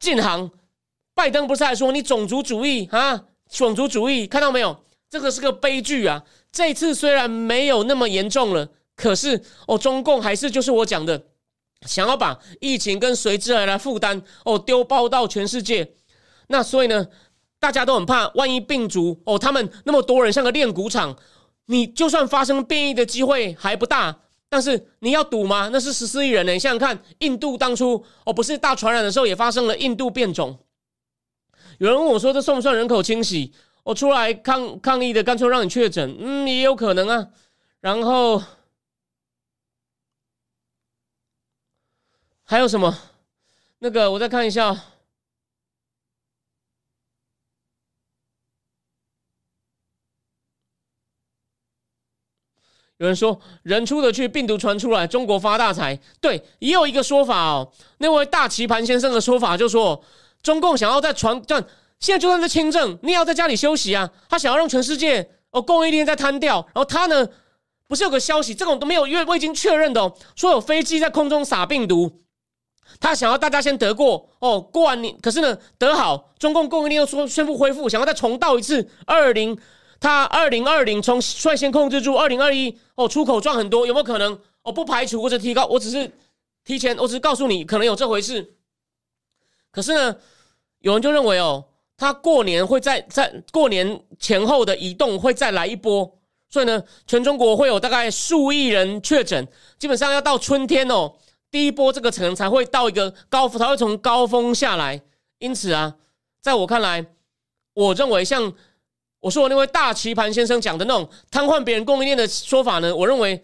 [0.02, 0.52] 禁航，
[1.14, 3.24] 拜登不是还说你种族主义啊？
[3.50, 4.84] 种族主义，看到没有？
[5.10, 6.22] 这个是个悲剧啊！
[6.52, 8.68] 这次虽然没有那么严重了。
[8.98, 11.24] 可是哦，中共还是就是我讲的，
[11.88, 15.94] 想要把疫情跟随之而来负担哦丢包到全世界。
[16.52, 17.08] 那所以呢，
[17.60, 21.16] 大家都很怕，万一病毒哦，他们那么多人像个炼骨场，
[21.66, 25.70] 你就算发生变异的机会还不大，但是你要赌吗？
[25.72, 30.58] 那是十四亿人呢，你想想看，印度当初哦不是大传染的时候也发生了印度变种。
[31.78, 33.54] 有人问我说，这算不算人口清洗？
[33.84, 37.28] 我出来抗抗议的，干脆让你确诊，嗯，也有可能啊。
[37.82, 38.42] 然后。
[42.44, 42.98] 还有什么？
[43.78, 44.76] 那个，我再看一下。
[53.00, 55.98] 有人说，人出得去，病毒传出来，中国发大财。
[56.20, 57.72] 对，也有一个说法哦。
[58.00, 60.04] 那位大棋盘先生的说法就说，
[60.44, 61.56] 中共想要在传，这
[62.02, 64.10] 现在就算是清政，你也要在家里休息啊。
[64.28, 66.56] 他想要让全世界哦供应链在瘫掉。
[66.74, 67.26] 然后他呢，
[67.88, 72.24] 不是有个消息，这种都没有，因为我已经确认的，说有飞机在空中撒病毒。
[73.00, 79.58] 他想要大家先得过哦，过完年，可是呢得好，中共供应链又说宣布恢复，想要再重蹈一次二零，
[80.00, 84.40] 他二零二零从率先控制住二零二一哦，出口赚很多，有没有可能？
[84.62, 86.12] 哦，不排除或者提高，我只是
[86.64, 88.56] 提前，我只是告诉你可能有这回事。
[89.72, 90.16] 可是呢，
[90.80, 101.14] 有人就认为哦，他过年会在在过年前后的移动会再来一波，所以呢，全中国会有大概数亿人确诊，基本上要到春天哦。
[101.52, 105.02] 第一波这个可能才会到一个高峰，才会从高峰下来。
[105.40, 105.96] 因此啊，
[106.42, 107.06] 在我看来，
[107.74, 108.54] 我认为像
[109.20, 113.44] 我说我那位大棋盘先生讲的那种瘫痪别人供应链的说法呢，我认为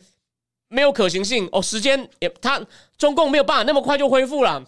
[0.69, 1.61] 没有可行性哦。
[1.61, 2.61] 时间也他
[2.97, 4.65] 中共没有办法那么快就恢复了。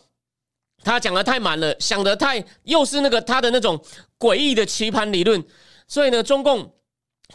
[0.84, 3.82] 他讲的太满了，想的太又是那个他的那种
[4.20, 5.44] 诡异的棋盘理论，
[5.88, 6.74] 所以呢，中共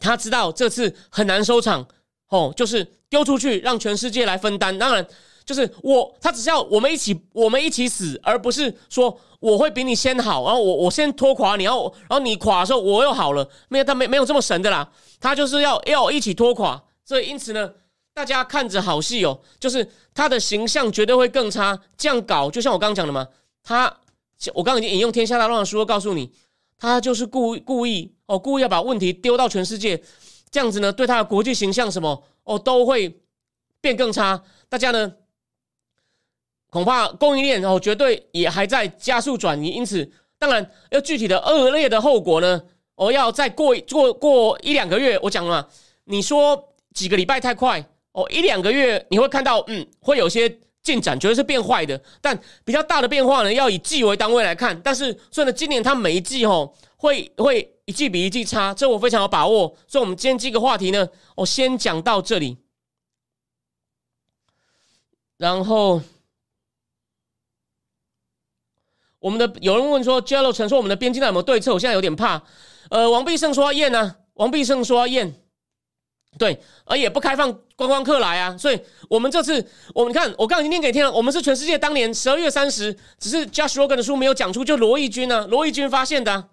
[0.01, 1.87] 他知道这次很难收场
[2.29, 4.79] 哦，就是丢出去让全世界来分担。
[4.79, 5.07] 当然，
[5.45, 13.47] 就是我他只是要我们一起我们一起死，而不是说我会比你先好，然后我我先拖垮你，然后然后你垮的时候我又好了。
[13.69, 14.89] 没有他没没有这么神的啦，
[15.21, 16.83] 他就是要要一起拖垮。
[17.05, 17.71] 所以因此呢。
[18.15, 21.81] 大家看着好戏哦，就是他的形象绝对会更差。
[21.97, 23.27] 这样搞，就像我刚刚讲的嘛，
[23.65, 23.87] 他
[24.53, 26.31] 我刚刚已经引用《天下大乱》的书告诉你，
[26.79, 29.99] 他就是故故意哦，故意要把问题丢到全世界，
[30.51, 33.19] 这样子呢，对他的国际形象什么哦都会
[33.81, 34.43] 变更差。
[34.69, 35.11] 大家呢，
[36.73, 39.69] 恐怕供应链哦绝对也还在加速转移。
[39.69, 42.63] 因此，当然要具体的恶劣的后果呢，
[42.95, 45.19] 我要再过过过一两个月。
[45.23, 45.69] 我讲了，
[46.05, 47.87] 你说几个礼拜太快。
[48.13, 51.99] 哦，一两个月你会看到，嗯，会有些进展，绝对是变坏的。
[52.21, 54.79] 但比较大的变化呢，要以季为单位来看。
[54.83, 59.75] 但是，所以呢，今年它每一季哦，会会一季比一季差，这我非常有把握。
[59.87, 62.57] 所以，我们今天这个话题呢，我先讲到这里。
[65.39, 66.03] 然后，
[69.23, 71.73] 我们的有人问说 j e l l o 曾说我们的边境有没有对策？
[71.73, 72.43] 我现在有点怕。
[72.91, 75.33] 呃，王必胜说要验呢，王必胜说要验。
[76.39, 86.49] 对，而也不开放观光客来啊，所以我们这次，我们看，我刚已经念给听了，我们是全世界当年十二月三十，只是 Josh Rogan 的书没有讲出，就罗毅军呢，罗毅军发现的。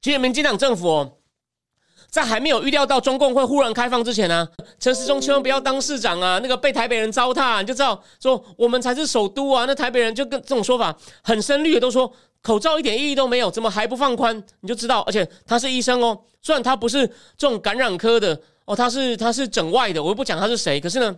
[0.00, 1.18] 其实民进党政府哦，
[2.12, 4.46] 在还没有预料到中共会忽然开放之前呢，
[4.78, 12.12] 陈时中千万不要当市长啊，那个被台北人糟蹋，你就知道说我们才是首都啊，那台北人就跟这种说法很深绿的都说。
[12.42, 14.36] 口罩一点意义都没有，怎么还不放宽？
[14.62, 17.06] 你就知道，而且他是医生哦，虽然他不是
[17.38, 21.16] 这种感染科的哦，他是他是整外的，我又不讲他是谁，可是呢，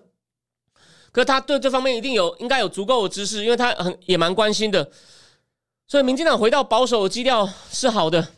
[1.10, 4.86] 可是他对这方面一定有应该有足够的知识，因为他很也蛮关心的，
[5.88, 8.28] 所以民进党回到保守基调是好的。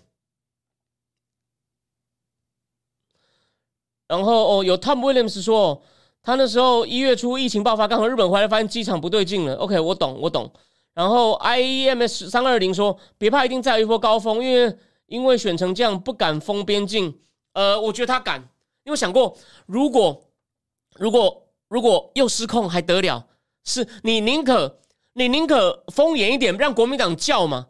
[4.09, 5.83] 然后哦，有 Tom Williams 说，
[6.23, 9.55] 他那时候一月初疫情爆发，刚从日本回来，发现机场不对劲了。
[9.57, 10.51] OK，我懂，我懂。
[10.95, 17.19] 然后 I E M S 三二零说：“别怕，一定再有一波高峰，因为因为选成这样不敢封边境。
[17.53, 18.49] 呃，我觉得他敢，
[18.85, 20.23] 因为想过，如果
[20.95, 23.27] 如果如果又失控还得了？
[23.65, 24.79] 是你宁可
[25.15, 27.67] 你宁可封严一点，让国民党叫嘛？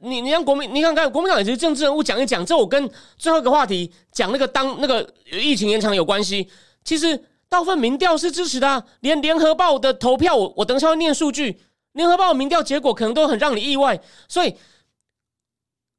[0.00, 2.44] 你你让国民你看看国民党也是政治人物讲一讲。
[2.44, 6.48] 这我跟最后一个话题讲那个当那个疫情延长有关系。
[6.84, 7.16] 其实
[7.48, 11.60] 大部分民调是支持的，连联合报的投票，我我等一下会念数据。”
[11.92, 14.56] 联合报民调结果可能都很让你意外，所以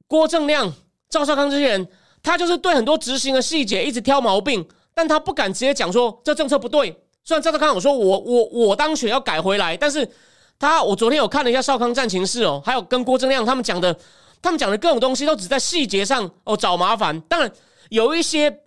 [0.08, 0.74] 郭正亮、
[1.08, 1.88] 赵少康这些人，
[2.24, 7.00] 他就是对很多执行的细节一直挑毛病，但他不敢直接讲说这政策不对。
[7.24, 10.10] 虽然赵少康我说我我我当选要改回来，但是
[10.64, 13.98] 他我昨天有看了一下少康战情室哦，还有跟郭正亮他们讲的，
[14.42, 17.20] 他们讲的各种东西都只在细节上哦找麻烦。
[17.22, 17.52] 当然
[17.90, 18.62] 有一些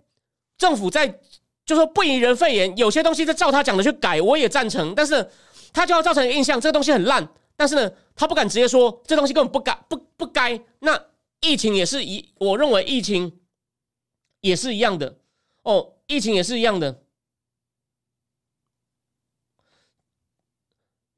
[0.57, 1.19] 政府在
[1.65, 5.27] 就说不以人废言，有些东西在照他讲的去改，我也赞成，但是。
[5.73, 10.59] 他就要造成印象，这个东西很烂，但是呢，他不敢直接说这东西根本不该不不该。
[10.79, 10.99] 那
[11.41, 13.31] 疫情也是一，我认为疫情
[14.41, 15.17] 也是一样的
[15.63, 17.03] 哦，疫情也是一样的。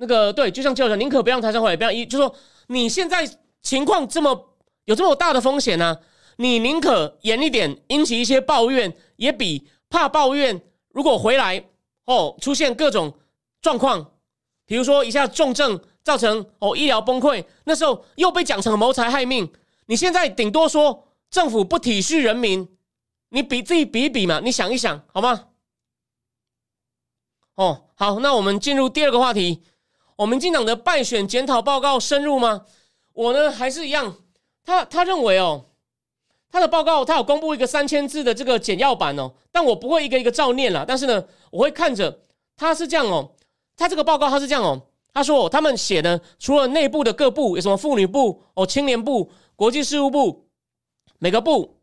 [0.02, 2.34] 那个对，就像教授，宁可不让台商回来，不要一，就说
[2.68, 3.30] 你现在
[3.62, 5.98] 情况这么有这么大的风险呢，
[6.38, 10.62] 你宁可严一点，引起一些抱怨，也比怕抱怨，
[10.94, 11.66] 如果回来
[12.06, 13.14] 哦出现各种
[13.62, 14.12] 状况。
[14.66, 19.52] 比如说一下重症造成哦医疗崩溃，那时候又被讲成谋财害命。
[19.88, 22.70] 你现在顶多说政府不体恤人民，
[23.30, 25.48] 你比自己比一比嘛，你想一想好吗？
[27.56, 29.64] 哦，好，那我们进入第二个话题。
[30.20, 32.66] 我们进党的败选检讨报告深入吗？
[33.14, 34.18] 我呢还是一样，
[34.66, 35.68] 他他认为哦，
[36.52, 42.20] 他的报告他有公布一个三千字的这个简要版哦，但我不会一个一个照念了，但是呢，我会看着
[42.58, 43.32] 他是这样哦。
[43.78, 44.82] 他这个报告他是这样哦，
[45.14, 50.50] 他说哦他们写的除了内部的各部有什么妇女部哦、青年部、国际事务部，
[51.20, 51.78] 每个部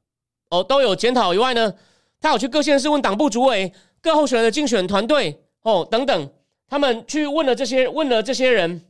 [0.50, 1.72] 哦都有检讨以外呢，
[2.20, 3.72] 他有去各县市问党部主委、
[4.02, 6.30] 各候选人的竞选团队哦等等，
[6.68, 8.84] 他们去问了这些问了这些人，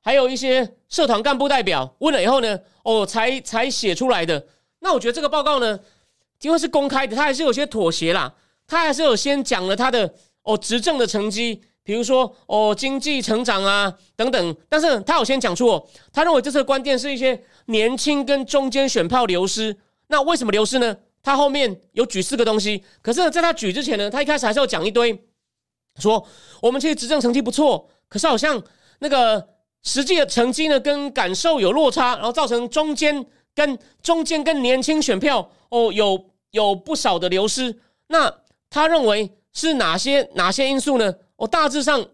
[0.00, 4.46] 还有一些社团干部代表问了以后呢，哦才才写出来的。
[4.80, 5.78] 那我觉得这个报告呢，
[6.40, 8.34] 因为是公开的，他还是有些妥协啦，
[8.66, 10.14] 他还是有先讲了他的。
[10.44, 19.76] 哦，执政的成绩，比如说哦，经济成长啊等等，但是他有先讲出哦，他认为这次的关键是一些年轻跟中间选票流失。
[20.08, 20.96] 那为什么流失呢？
[21.22, 25.26] 他后面有举四个东西，可是呢，在他举之前呢，他一开始还是要讲一堆
[25.98, 26.26] 说
[26.60, 28.62] 我们其实执政成绩不错，可是好像
[28.98, 29.48] 那个
[29.82, 37.80] 实际的成绩呢跟感受有落差，然后造成中间跟中间跟年轻选票哦有有不少的流失。
[38.08, 41.14] 那他认为是哪些哪些因素呢？
[41.36, 42.06] 我大致上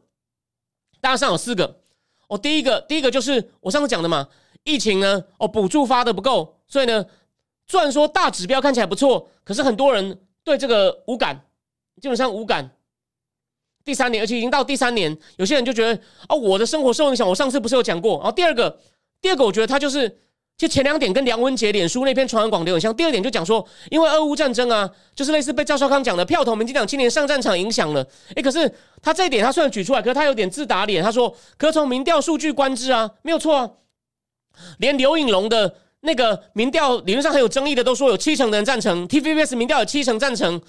[1.01, 1.81] 大致上有四个。
[2.29, 4.29] 哦，第一个第一个就是我上次讲的嘛，
[4.65, 7.07] 疫情呢哦补助发的不够，所以呢
[7.69, 11.39] 虽然说大指标看起来不错，可是很多人对这个无感，
[12.01, 12.71] 基本上无感。
[13.85, 17.27] 第三年，而且已经到第三年，有些人就觉得哦，我的生活受影响。
[17.27, 18.17] 我上次不是有讲过？
[18.19, 18.79] 然后第二个，
[19.21, 20.19] 第二个，我觉得他就是，
[20.59, 22.95] 就前两点跟梁文杰脸书那篇传闻广流很像。
[22.95, 28.07] 第二点就讲说，因为俄乌战争啊，就是类似被赵少康讲的票投民进党青年上战场影响了。
[28.35, 31.03] 诶，可是他这一点他虽然举出来，可是他有点自打脸。
[31.03, 33.71] 他说，可从民调数据观之啊，没有错啊，
[34.79, 39.07] 连刘颖龙的那个民调理论上很有争议的，都说有七成的人赞成。
[39.09, 40.61] TVBS 民调有七成赞成。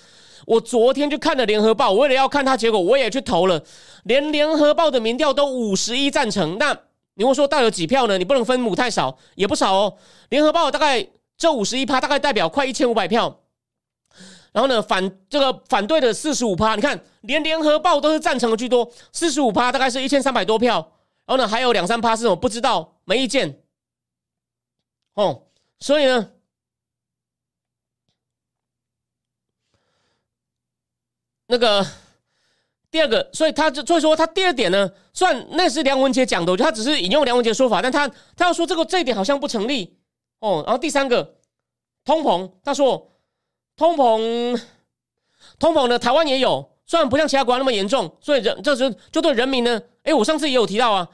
[0.46, 3.62] 我昨天就看了联合报，我为了要看他结果，我也去投了。
[4.06, 6.76] 连联合报的民调都五十一赞成，那
[7.16, 8.18] 你问说到有几票呢？
[8.18, 9.98] 你不能分母太少，也不少哦。
[10.30, 11.06] 联合报大概
[11.38, 13.42] 这五十一趴，大概代表快一千五百票。
[14.52, 20.94] 然后呢，反这个反对的四十五趴，你看连联合报都是赞成的居多，四十五趴大概是一千三百多票。
[21.28, 23.60] 然后呢，还有两三趴是我不知道，没意见。
[25.14, 25.48] 哦，
[25.80, 26.32] 所以呢。
[31.52, 31.84] 那个
[32.92, 39.98] 第二个，所以他就所以说他第二点呢，算那是梁文杰讲的，我他只是引用梁文杰说法，但他他要说这个这一点好像不成立
[40.42, 40.62] 哦。
[40.64, 41.40] 然后第三个
[42.06, 43.12] 通膨，他说
[43.76, 44.62] 通膨
[45.58, 51.10] 通膨呢，台湾也有，虽然不像其他国家那么严重，所以人这时就对人民呢，哎，我上次也有提到啊，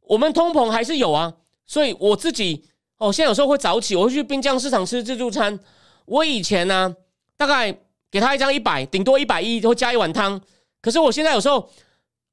[0.00, 1.32] 我们通膨还是有啊，
[1.64, 5.58] 所以我自己哦，现在有时候会早起，我会去滨江市场吃自助餐。
[6.04, 6.96] 我以前呢，
[7.36, 7.76] 大概。
[8.08, 10.40] 给他一张一百，顶多一百一，会加一碗汤。
[10.80, 11.68] 可是我现在有时候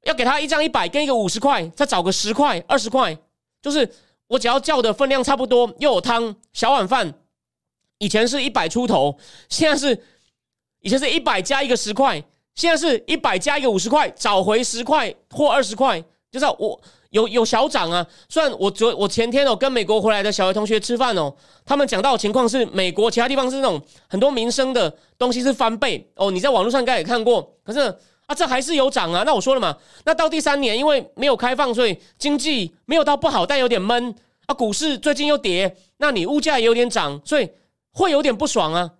[0.04, 3.14] 要给他一张一百，跟一个五十块，再找个十块、二十块，
[3.60, 3.86] 就是
[4.28, 7.12] 我只要叫的分量差不多，又有汤，小碗饭。
[7.98, 9.18] 以前是一百出头，
[9.50, 10.00] 现在是
[10.80, 12.24] 以前是一百加一个十块，
[12.54, 16.80] 现在是一百加一个五十块，找回十块或二十块，就是我。
[17.14, 18.04] 有有小涨啊！
[18.28, 21.32] 虽然我昨我前天哦跟美国回来的小学同学吃饭哦，
[21.64, 27.54] 他们讲到的情况是美国其他地方是那种很多民生的东西是翻倍哦，你在网络上应该也看过。
[27.62, 27.78] 可是
[28.26, 29.22] 啊，这还是有涨啊。
[29.24, 34.12] 那我说了嘛，那到第三年因为没有开放，所以经济没有到不好，但有点闷
[34.46, 34.54] 啊。
[34.54, 37.48] 股市最近又跌，那你物价也有点涨，所以
[37.92, 38.90] 会有点不爽啊。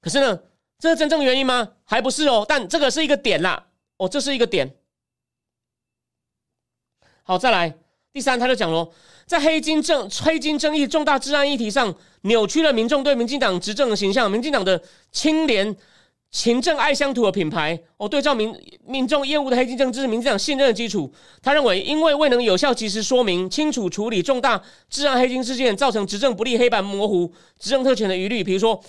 [0.00, 0.40] 可是呢，
[0.78, 1.68] 这是真正原因吗？
[1.84, 2.46] 还不是哦。
[2.48, 3.66] 但这个是一个点啦，
[3.98, 4.77] 哦，这是一个点。
[7.28, 7.74] 好，再来
[8.10, 8.90] 第三，他就讲喽，
[9.26, 14.30] 在黑金政黑金争议重大治安议题上，扭曲了民众对民进党执政的形象。
[14.30, 15.76] 民进党的清廉、
[16.30, 21.12] 勤政爱乡土的品牌，哦，对照民民众厌恶的黑金政治，民进党信任的基础。
[21.42, 28.42] 他认为，因为未能有效及时说明清楚处理重大治安黑金事件，造成执政不利、黑白模糊、执政特权的疑虑。
[28.42, 28.82] 比如说，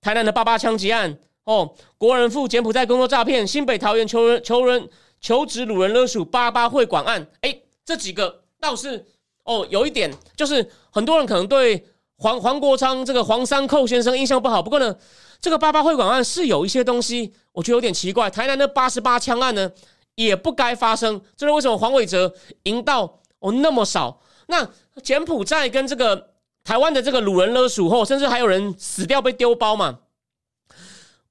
[0.00, 4.88] 台南的八八枪击案，哦，国人赴柬埔寨工作诈骗，新北桃园求人求人
[5.20, 7.60] 求职掳人勒索八八会馆案，哎。
[7.86, 9.06] 这几个倒是
[9.44, 14.60] 哦，有一点就是很多人可能对黄黄国昌这个黄三寇先生印象不好。
[14.60, 14.96] 不过呢，
[15.40, 18.28] 这个八八会馆案是有一些东西，我觉得有点奇怪。
[18.28, 19.70] 台南的八十八枪案呢，
[20.16, 21.20] 也不该发生。
[21.36, 21.78] 这是为什么？
[21.78, 24.20] 黄伟哲赢到哦那么少。
[24.48, 24.68] 那
[25.02, 26.30] 柬埔寨跟这个
[26.64, 30.00] 台湾的这个掳人勒赎后，甚至还有人死掉被丢包嘛？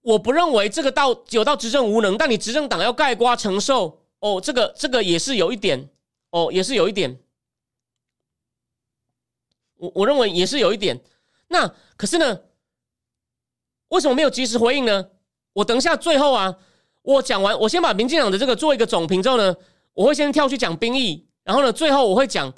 [0.01, 5.89] 我不认为这个到有到执政无能，但你执政党要盖瓜承受哦，这个这个也是有一点。
[6.35, 7.17] 哦，也是有一点，
[9.77, 10.99] 我我认为也是有一点。
[11.47, 12.41] 那可是呢，
[13.87, 15.11] 为什么没有及时回应呢？
[15.53, 16.57] 我等一下最后啊，
[17.03, 19.55] 我讲完，我先把民进党的这个做一个总评之后呢，
[19.93, 22.53] 我会先跳去讲兵役，然后呢，最后我会讲，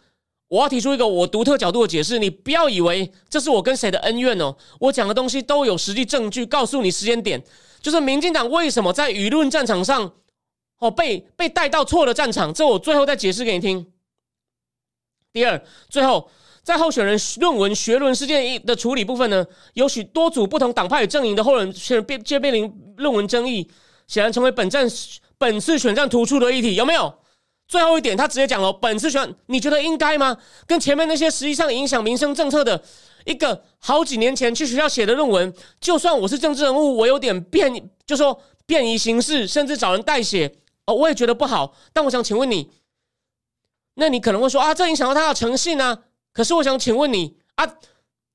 [0.48, 2.18] 我要提出一个我独特角度的解释。
[2.18, 7.40] 你不要以为这是我跟谁的恩怨哦，我讲的东西都有实际证据，告诉你时间点，
[7.80, 10.12] 就是民进党为什么在舆论战场上。
[10.80, 13.86] 哦，被被带到错的战场，这我最后再解释给你听。
[15.34, 16.30] 第二，最后
[16.64, 23.70] 在候选人论文学论事件一的处理部分呢，有许多组不同党派与阵营的候选人变皆面临论文争议，
[24.08, 24.88] 显然成为本战
[25.38, 27.14] 本次选战突出的议题，有没有？
[27.68, 30.38] 最后一点，他直接讲了，本次选你觉得应该吗？
[30.66, 32.82] 跟前面那些实际上影响民生政策的
[33.26, 40.50] 一个好几年前去学校写的论文，就算我是政治人物，我有点变，就说便宜行事，甚至找人代写。
[40.88, 42.72] 哦，我也觉得不好，但我想请问你，
[43.96, 46.00] 那你可能会说啊，这影响到他的诚信呢？
[46.34, 47.68] 可是我想请问你啊，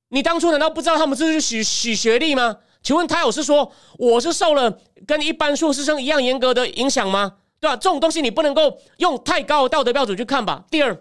[0.09, 2.57] 你当初难道不知道他们这是许许学历吗？
[2.83, 7.37] 请问他有是说我是受了跟一般硕士生一样严格的影响吗？
[7.59, 7.75] 对吧？
[7.75, 10.63] 这种东西你不能够用太高的道德标准去看吧。
[10.69, 10.95] 第二，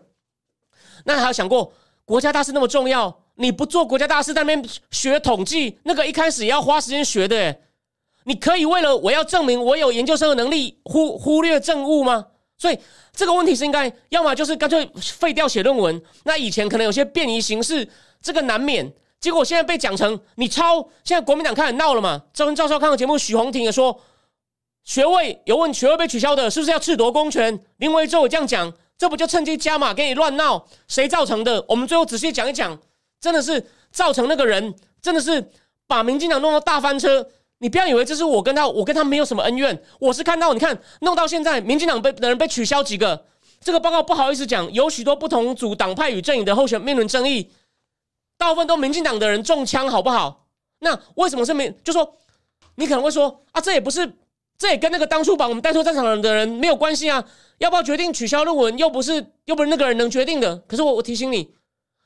[1.05, 1.75] 那还有想过
[2.07, 7.37] 国家大事那么重要，你不做国家大事，在那边学统计，那个一开始也要花时间学的。
[7.37, 7.63] 诶
[8.25, 12.27] 你可以为了我要证明我有研究生的能力，忽忽略政务吗？
[12.59, 12.79] 所以
[13.13, 16.01] 这个问题是应该，要么就是干脆废掉写论文。
[16.25, 17.89] 那以前可能有些便宜形式，
[18.23, 18.93] 这个难免。
[19.19, 22.23] 结果现在被讲成你抄，现在国民党开始闹了嘛？
[22.33, 24.01] 赵文赵少康的节目，许宏庭也说
[24.85, 27.61] 学位有问学位被取消的，是不是要褫夺公权？
[27.79, 30.67] 林维洲也这样讲，这不就趁机加码给你乱闹？
[30.87, 31.65] 谁造成的？
[31.69, 32.79] 我们最后仔细讲一讲，
[33.21, 35.51] 真的是造成那个人，真的是
[35.87, 37.29] 把民进党弄到大翻车。
[37.63, 39.81] 你不要以为这是我跟他，我跟他没有什么恩怨。
[40.01, 43.25] 我是看到你看弄到现在，民进党被的人被取消几个。
[43.61, 47.53] 这个报告不好意思讲，有许多不同组党派与阵营的候选面临争议，
[48.37, 50.49] 大部分都民进党的人中枪，好不好？
[50.81, 51.73] 那为什么是民？
[51.85, 52.17] 就说
[52.75, 54.13] 你可能会说啊，这也不是，
[54.59, 57.25] 这也跟那个当初把我们带出战场的人没有关系啊。
[57.59, 60.57] 要不要决定取消论文，又不是又不是那个人能决定的。
[60.67, 61.55] 可是我我提醒你，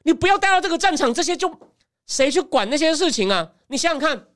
[0.02, 1.50] 你不要带到这个战场，这些就
[2.06, 3.52] 谁去管那些事情啊？
[3.68, 4.26] 你想想看。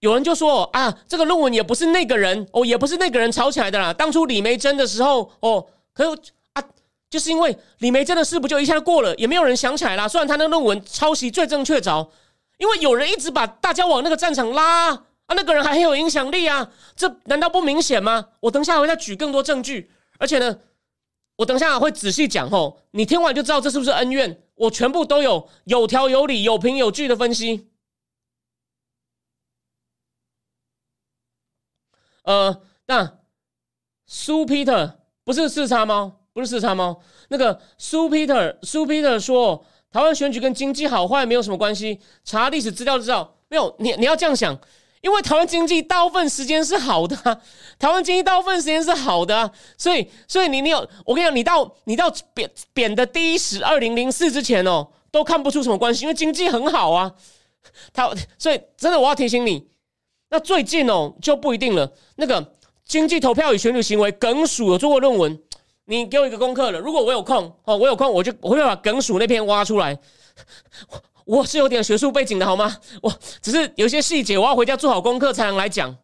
[0.00, 3.92] 有人就说啊，这个论文也不是那个人哦，也不是那个人吵起来的啦。
[3.92, 6.20] 当初李梅珍的时候哦，可是
[6.52, 6.62] 啊，
[7.10, 10.06] 就是因为李梅珍的事不就一下过了，也没有人想起来啦。
[10.06, 12.08] 虽然他那论文抄袭罪证确凿，
[12.58, 15.02] 因为有人一直把大家往那个战场拉啊，
[15.34, 18.26] 那个人还很有影响力啊，这难道不明显吗？
[18.40, 20.58] 我等下会再举更多证据，而且呢，
[21.36, 27.66] 我等下会仔细讲吼，你听完就知道这是不是恩怨，我全部都有有条有理、有凭有据的分析。
[32.28, 32.54] 呃，
[32.88, 33.20] 那
[34.04, 37.00] 苏 Peter 不是四叉猫，不是四叉猫。
[37.28, 41.98] 那个苏 Peter，苏 Peter 说，台湾选举跟经济好坏没有什么关系。
[42.24, 43.74] 查历史资料就知道，没有。
[43.78, 44.54] 你你要这样想，
[45.00, 47.16] 因为台湾经济大部分时间是好的，
[47.78, 57.10] 台湾经济大部分时间是好的，所以所以你你有，我跟你讲，你到你到贬贬的第一史二零零四之前哦，都看不出什么关系，因为经济很好啊。
[57.94, 59.66] 他所以真的我要提醒你。
[60.30, 61.90] 那最近哦就不一定了。
[62.16, 62.54] 那个
[62.84, 65.42] 经济投票与选举行为，耿署有做过论文，
[65.86, 66.78] 你给我一个功课了。
[66.78, 69.98] 如果我有空哦，我有空我就我会把耿署那篇挖出来。
[71.24, 72.76] 我是有点学术背景的好吗？
[73.02, 73.12] 我
[73.42, 75.96] 只是有些细节，我要回家做好功课才能来讲。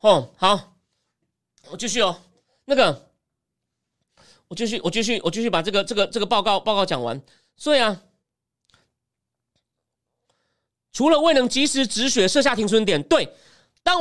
[0.00, 0.76] 哦，好，
[1.70, 2.16] 我继续哦，
[2.64, 3.05] 那个。
[4.48, 7.20] 我继续，我继续，我继续把这个这个这个报告报告讲完。
[7.56, 8.00] 所以啊，
[10.92, 13.28] 除了未能及时止血设下停损点，对，
[13.82, 13.96] 但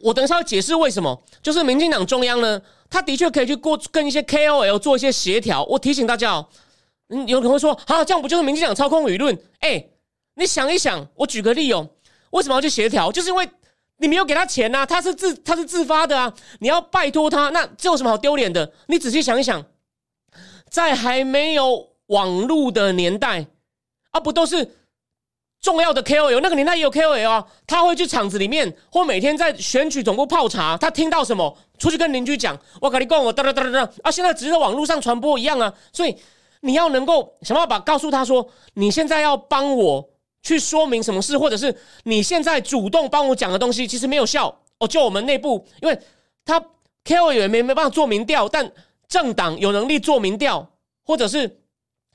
[0.00, 1.20] 我等一下要解释为什么。
[1.42, 5.64] 就是民进党中央呢，他的确可以去过跟一些 KOL 做一些协调。
[5.64, 6.48] 我提醒大家哦，
[7.08, 9.36] 嗯，有可能会说，啊，这样不就是民进党操控舆论？
[9.60, 9.84] 哎，
[10.34, 11.88] 你想一想，我举个例哦，
[12.30, 13.10] 为什么要去协调？
[13.10, 13.48] 就是因为
[13.96, 18.72] 你没有给他钱呐，他是自他是自发的啊，你要拜托他，那这有什么好丢脸的？
[18.86, 19.64] 你仔细想一想。
[20.70, 23.46] 在还没有网络的年代，
[24.10, 24.76] 啊，不都是
[25.60, 26.40] 重要的 KOL？
[26.40, 30.76] 那个年代也有 KOL 啊，他会去厂子里面，或每天在选举总部泡茶。
[30.76, 34.10] 他听到什么，出去跟邻居讲，我跟你讲，我哒哒哒哒哒啊！
[34.10, 35.72] 现在只是在网络上传播一样啊。
[35.92, 36.16] 所以
[36.60, 40.08] 你要能够想办法告诉他说，你现在要帮我
[40.42, 44.86] 去说明什么事，或者是你现在主动帮我讲的东西，其实没有效哦。
[44.86, 45.98] 就我们内部，因为
[46.44, 46.60] 他
[47.04, 48.72] KOL 也没没办法做民调，但。
[49.08, 50.70] 政党有能力做民调，
[51.04, 51.60] 或者是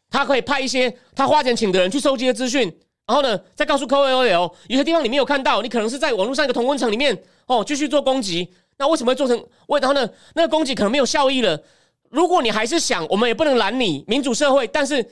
[0.09, 2.61] 他可以派一些他花钱请的人去收集的资讯，
[3.07, 8.53] 然后呢，再告诉 KOL，有些地方你没有看到，你可能是在网络上一个同温层里面哦，继续做攻击。
[8.77, 9.37] 那为什么会做成？
[9.67, 11.59] 为然后呢，那个攻击可能没有效益了。
[12.09, 14.67] 如果你还是想，我们也不能拦你，民主社会。
[14.67, 15.03] 但是，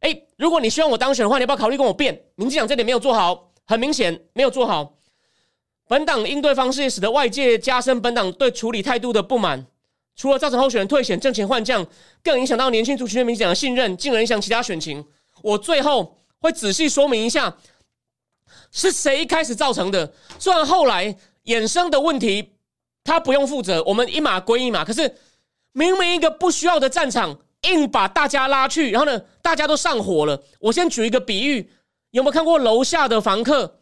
[0.00, 2.18] 哎，如果你希望我当选的话，你要不要考虑跟我辩？
[2.34, 4.94] 民进党这点没有做好，很明显没有做好。
[5.88, 9.66] 本党应对方式也使得外界加深本党对处理态度的不满。
[10.20, 11.86] 除了造成候选人退选、挣钱换将，
[12.22, 15.02] 更影响到年轻族群对民进党的信任，进而影响其他选情。
[15.40, 17.56] 我最后会仔细说明一下，
[18.70, 20.12] 是谁开始造成的。
[20.38, 21.16] 虽然后来
[21.46, 22.52] 衍生的问题
[23.02, 24.84] 他不用负责，我们一码归一码。
[24.84, 25.10] 可是
[25.72, 30.44] 明明一个不需要的战场，硬把大家拉去，然后呢，大家都上火了。
[30.58, 31.70] 我先举一个比喻，
[32.10, 33.79] 有没有看过楼下的房客？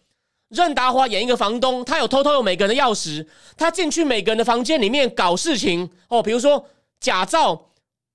[0.48, 3.26] 任达华演一个房东，他有偷偷有每个人的钥匙，
[3.56, 5.90] 他进去每个人的房间里面搞事情。
[6.08, 6.66] 哦，比如说
[7.00, 7.66] 假造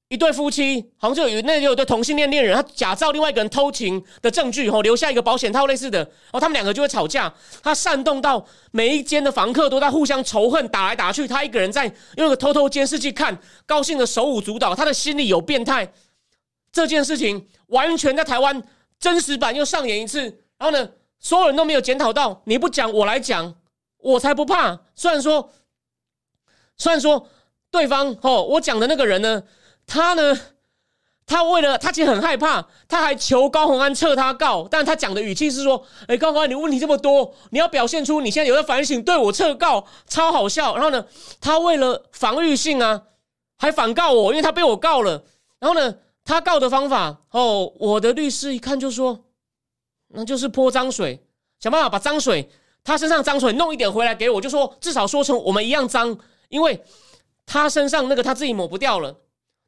[0.10, 7.32] 一对夫妻，好像就有那有对同性恋恋人，他假造另外一个人偷情的证据，哦，留下一个保险套类似的，哦，他们两个就会吵架，
[7.62, 15.94] 他煽动到每一间的房客都在互相仇恨，打来打去，他一个人在用个偷偷监视器看，高兴的手舞足蹈，他的心里有变态，
[16.72, 18.62] 这件事情完全在台湾
[19.00, 20.22] 真实版又上演一次，
[20.58, 20.90] 然后呢，
[21.24, 23.56] 所有人都没有检讨到，你不讲我来讲，
[23.98, 24.82] 我才不怕。
[24.94, 25.50] 虽然说，
[26.78, 27.28] 虽然说
[27.72, 29.42] 对方哦，我讲的那个人呢，
[29.88, 30.40] 他呢。
[31.26, 41.06] 他为了他其实很害怕，他还求高洪安撤他告，但他讲的语气是说：“哎，高洪安，你问题这么多，你要表现出你现在有在反省，对我撤告，超好笑。”然后呢，
[41.40, 43.04] 他为了防御性啊，
[43.58, 45.24] 还反告我，因为他被我告了。
[45.60, 45.96] 然后呢，
[46.26, 49.24] 他告的方法哦，我的律师一看就说
[50.14, 51.20] ：“那就是泼脏水，
[51.60, 52.50] 想办法把脏水
[52.84, 56.18] 他身上脏水弄一点回来给我，就说至少说成我们一样脏，
[56.50, 56.84] 因为
[57.46, 59.20] 他身上那个他自己抹不掉了。”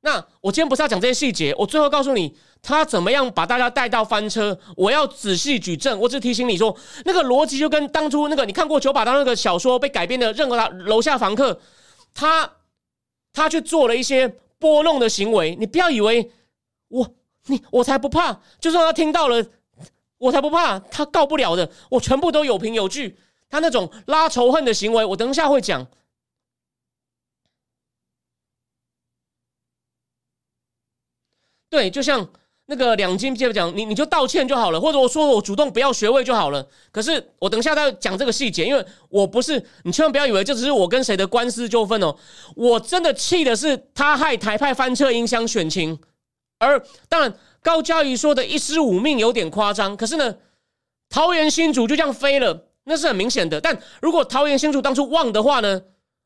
[0.01, 4.55] 那我今天不是要讲这些细节，我最后告诉你他怎么样把大家带到翻车。
[4.77, 11.59] 我要仔细举证，我只提醒你说，那个逻辑就跟当初那个你看过九把刀那个小说被改编的任何他楼下房客，
[12.13, 12.47] 他
[13.33, 16.31] 他去做了一些拨弄的行为，你不要以为
[16.89, 17.09] 我
[17.47, 19.43] 你我才不怕，就算他听到了，
[20.17, 23.17] 我才不怕，他告不了的，我全部都有凭有据。
[23.49, 25.85] 他那种拉仇恨的行为，我等一下会讲。
[31.69, 32.27] 对，就像
[32.65, 36.65] 那个两金接着讲，你你就道歉就好了，或者我说我主动不要学位就好了。
[36.91, 42.15] 可是我等一下再讲这个细节，因为我不是你，千万不要以为这只是我跟谁的官司纠纷哦。
[42.55, 45.99] 我真的气的是他害台派翻车影响选情，
[46.57, 50.37] 而当然高嘉瑜说的一失五命有点夸张，可是呢，
[51.09, 53.59] 桃园新竹就这样飞了，那是很明显的。
[53.59, 55.81] 但如果桃园新竹当初旺的话呢，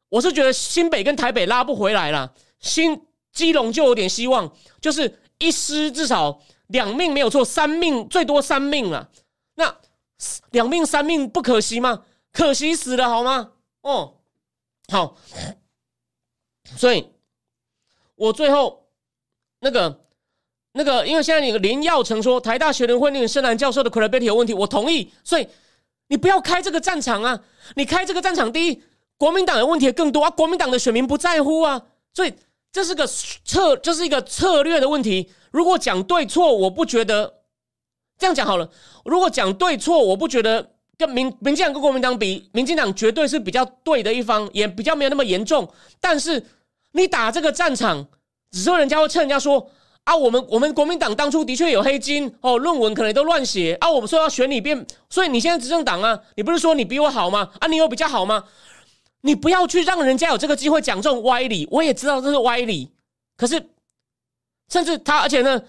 [0.10, 5.18] 我是觉得新北跟台北拉不回来了，新基隆就有点希望，就是。
[5.42, 9.10] 一失至少两命没有错，三命最多三命了。
[9.56, 9.74] 那
[10.52, 12.04] 两命三命不可惜吗？
[12.34, 13.54] 可惜死了好吗？
[13.80, 14.18] 哦，
[14.92, 15.16] 好。
[16.76, 17.10] 所以，
[18.16, 18.90] 我最后
[19.62, 20.08] 那个
[20.74, 25.12] 那个，因为现在你林耀成说台大学联会那个深蓝教授的 credibility 有问题，我同意。
[25.24, 25.48] 所以
[26.08, 27.40] 你不要开这个战场啊！
[27.76, 28.82] 你开这个战场，第一，
[29.18, 31.82] 国民党的问题更多啊，国民党的选民不在乎啊，
[32.14, 32.34] 所以。
[32.72, 35.32] 这是个策，这是一个策略的问题。
[35.50, 37.42] 如果讲对错，我不觉得
[38.16, 38.70] 这样讲好了。
[39.06, 45.68] 如果讲对错，我不觉得跟民民进党跟国民党比，民进党绝对是比较对的一方，也比较没有那么严重。
[46.00, 46.46] 但是
[46.92, 48.06] 你打这个战场，
[48.52, 49.68] 只是人家会趁人家说
[50.10, 57.52] 啊，我们我们国民党当初的确有黑金哦，论文可能都乱写啊，我们说要选你变，所以你现在执政党啊，你不是说你比我好吗？
[57.60, 58.44] 啊，你有比较好吗？
[59.22, 62.90] 你不要去让人家有这个机会讲这种歪理，我也知道这是歪理。
[63.38, 63.70] 可是，
[64.68, 65.62] 甚至他，而且呢，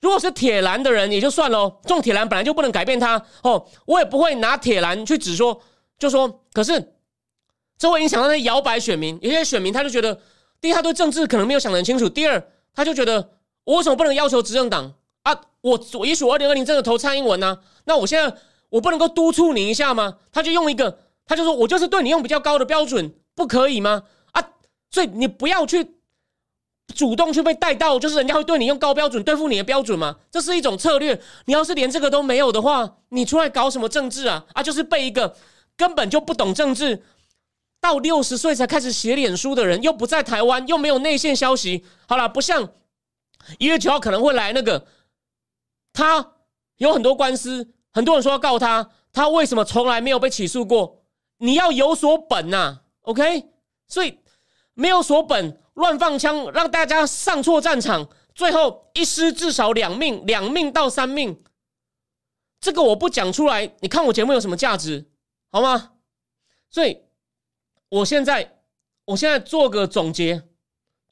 [0.00, 3.66] 如果是铁蓝的人也就算了，这种铁蓝本来就不能改变他哦。
[3.86, 5.60] 我也不会拿铁蓝去指说，
[5.98, 6.94] 就说，可是
[7.76, 9.18] 这会影响到那摇摆选民。
[9.20, 10.20] 有些选民他就觉得，
[10.60, 12.40] 第一，他对政治可能没有想得很清楚；第二，
[12.72, 13.30] 他就觉得，
[13.68, 14.94] 我为什么不能要求执政党
[15.24, 15.38] 啊？
[15.60, 17.58] 我我也许二零二零真的投蔡英文呢？
[17.84, 18.34] 那我现在
[18.70, 20.16] 我不能够督促你一下吗？
[20.32, 21.00] 他就用一个。
[21.26, 24.04] 他就说：“我就是对你用比较高的标准，不可以吗？
[24.32, 24.42] 啊，
[24.90, 25.86] 所以你不要去
[26.94, 30.16] 主动去被带到，就是人家会对你用高标准对付你的标准吗？
[30.30, 31.20] 这是一种策略。
[31.44, 34.46] 你要是连这个都没有的话，你出来搞什么政治啊？
[34.54, 35.36] 啊，就是被一个
[35.76, 37.02] 根本就不懂政治，
[37.78, 41.84] 到六十岁才开始写脸书的人，又不在台湾，又没有内线消息。
[42.06, 42.66] 好了，不像
[43.58, 44.86] 一月九号可能会来那个，
[45.92, 46.34] 他
[46.76, 50.96] 有很多官司，很多人说要告他，他为什么从来没有被起诉过？”
[51.40, 53.48] 你要有所本呐，OK？
[53.86, 54.18] 所以
[54.74, 61.40] 没有所本，乱放枪，让大家上错战场，最后一失至少两命，两命到三命，
[62.60, 65.08] 这个我不讲出来，你看我节目有什么价值，
[65.52, 65.92] 好吗？
[66.70, 67.04] 所以
[67.88, 68.58] 我现在，
[69.04, 70.42] 我现在做个总结，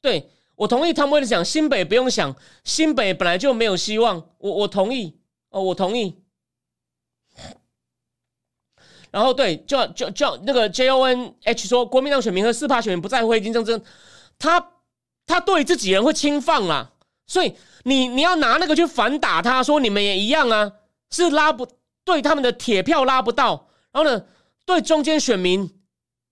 [0.01, 5.19] 对我同意汤威的讲，新北不用想，新北本来就没有希望，我我同意，
[5.51, 6.23] 哦，我同意。
[9.11, 13.81] 然后对，就就就那个 J O N H 说，国民党选民和四趴选民不在乎黑金政争，
[14.39, 14.73] 他
[15.27, 16.91] 他对自己人会轻放啦，
[17.27, 20.73] 所以你你要拿那个去反打他，说你们也一样啊，
[21.11, 21.67] 是拉不
[22.03, 24.25] 对他们的铁票拉不到，然后呢，
[24.65, 25.79] 对中间选民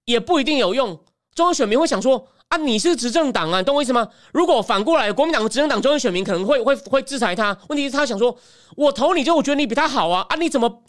[0.06, 1.00] 也不一定有用，
[1.36, 4.08] 中间选民会想说你是执政党啊，你懂我意思吗？
[4.32, 8.38] 如果反过来，国民党执政党中间选民可能会会会制裁他，问题是他想说，
[8.76, 10.84] 我投你就我觉得你比他好啊，啊你怎么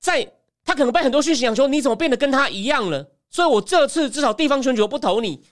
[0.00, 0.32] 在？
[0.64, 3.08] 他可能被很多讯息讲说，你怎么变得跟他一样了？
[3.28, 5.42] 所以我这次至少地方选举我不投你。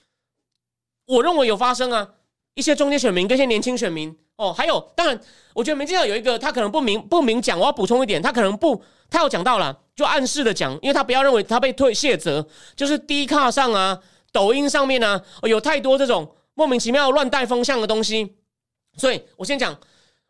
[1.05, 2.11] 我认为有发生啊，
[2.53, 5.19] 一些中间选民跟一些年轻选民哦，还有当然，
[5.53, 13.99] 我觉得民进党有一个他可能不明不明讲，我要补充一点，他可能不，他有讲到了，就暗示的讲，因为他不要认为他被退卸责，就是低卡上啊、
[14.31, 18.35] 抖音上面啊，有太多这种莫名其妙乱带风向的东西。
[18.97, 19.77] 所以我先讲，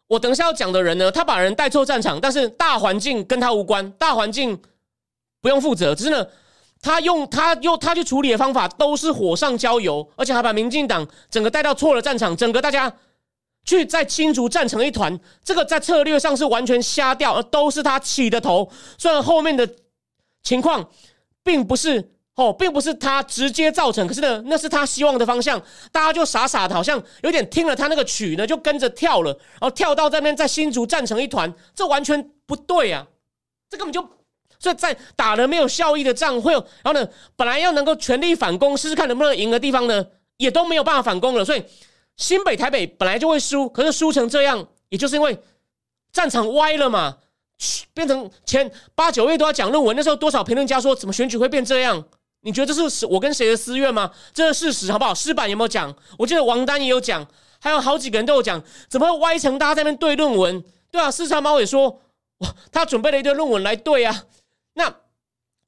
[0.08, 4.62] 我等下要讲的人呢，他把人带错战场，但是大环境跟他无关，大环境
[5.42, 6.28] 不用负责，只是呢，
[6.82, 12.92] 他用他用他去处理的方法都是火上浇油，而且还把民进党整个带到错了战场，整个大家
[13.66, 19.68] 去在新竹战成一团，这个在策略上是完全瞎掉，而都是他起的头，虽然后面的
[20.44, 20.90] 情况
[21.44, 22.12] 并不是。
[22.36, 25.62] 哦，并不是他直接造成，可是呢，那是他希望的方向，
[25.92, 33.06] 大家就傻傻的，好像有点听了他那个曲呢，就跟着跳了，然后跳到这边，在新竹战成一团，这完全不对啊！
[33.70, 34.02] 这根本就，
[34.60, 40.06] 所以在打了没有效益的仗，会有，然后呢，本来要能够全力反攻，试试看能不能赢的地方呢，
[40.38, 41.44] 也都没有办法反攻了。
[41.44, 41.64] 所以
[42.16, 45.38] 新北、台北本来就会输，可是输成这样，也就是因为
[46.14, 47.18] 战场歪了嘛，
[47.94, 52.04] 变成前八九月都要讲论文，那时候多少评论家说，怎么选举会变这样？
[52.42, 54.12] 你觉得这是我跟谁的私怨吗？
[54.34, 55.14] 这是事实，好不好？
[55.14, 55.96] 诗版有没有讲？
[56.18, 57.26] 我记得王丹也有讲，
[57.60, 60.64] 还有好几个人都有讲，怎么会歪成大家在那对论文？
[60.92, 62.02] 对啊，四川猫也说，
[62.40, 64.26] 哇，他准备了一堆论文来对啊。
[64.74, 64.94] 那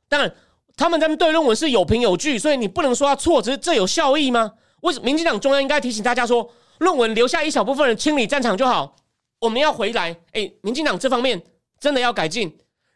[0.10, 0.36] 当然，
[0.76, 4.54] 他们在那对论文是有凭有据，所以你不能说他错，只是这有效益吗？
[4.82, 8.96] 为什么民进党中央应该提醒大家说，论文留下一小部分人清理战场就好？
[9.40, 11.42] 我们要回来，哎，民进党这方面
[11.80, 12.48] 真的要改进，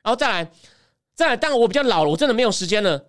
[0.01, 0.51] 然后再来，
[1.13, 1.37] 再来。
[1.37, 3.05] 当然我比较老了，我真的没有时间了。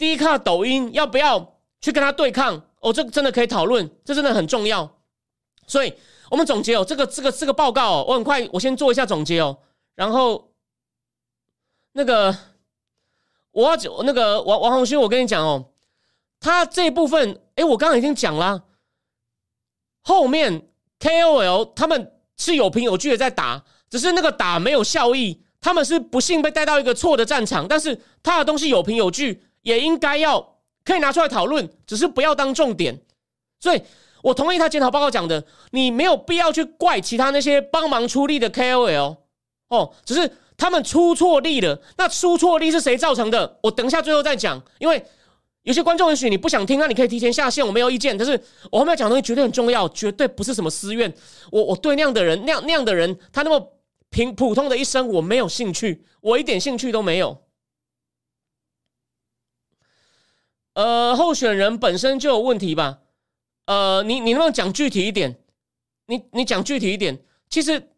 [0.00, 2.58] 第一看抖音要不要去跟他对抗？
[2.80, 4.90] 哦，这真的可以讨论，这真的很重要。
[5.66, 5.92] 所以
[6.30, 9.58] 我们总结哦，这个这个这个报告哦，我很快我先做一下总结哦。
[9.94, 10.54] 然后
[11.92, 12.34] 那个
[13.50, 15.70] 我要讲那个王王宏勋，我跟你讲哦，
[16.40, 18.64] 他这部分哎，我刚刚已经讲了，
[20.00, 20.66] 后面
[20.98, 29.44] KOL 他们是有凭有据的在打，只是那个打没有效益，他们是不幸被带到一个错的战场，但是他的东西有凭有据。
[29.62, 33.00] 也应该要可以拿出来讨论，只是不要当重点。
[33.60, 33.82] 所以
[34.22, 39.16] 我同意他检讨报告讲的，你没有必要去怪其他那些帮忙出力的 KOL
[39.68, 41.80] 哦，只是他们出错力了。
[41.96, 43.58] 那出错力是谁造成的？
[43.62, 45.04] 我等一下最后再讲，因为
[45.62, 48.16] 有些观众也许你不想听，那你可以提前下线，我没有意见。
[48.16, 48.42] 但是
[48.72, 51.12] 我后面讲东西绝对很重要，绝对不是什么私怨。
[51.52, 53.74] 我我对那样的人，那样那样的人，他那么
[54.08, 57.36] 平普通的一生，我没有兴趣，我一点兴趣都没有。
[60.80, 63.00] 呃，候选人本身就有问题吧？
[63.66, 65.38] 呃，你你能不能讲具体一点？
[66.06, 67.22] 你你讲具体一点。
[67.50, 67.90] 其实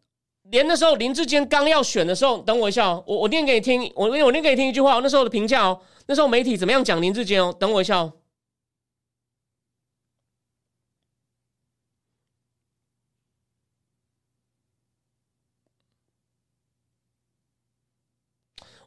[0.43, 7.55] 连那时候林志坚刚要选的时候，等我一下哦，我我念给你听，我我念给你听一句话，那时候的评价哦，那时候媒体怎么样讲林志坚哦？
[7.57, 8.13] 等我一下哦。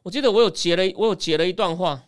[0.03, 2.06] 我记得我有截了，我有截了一段话。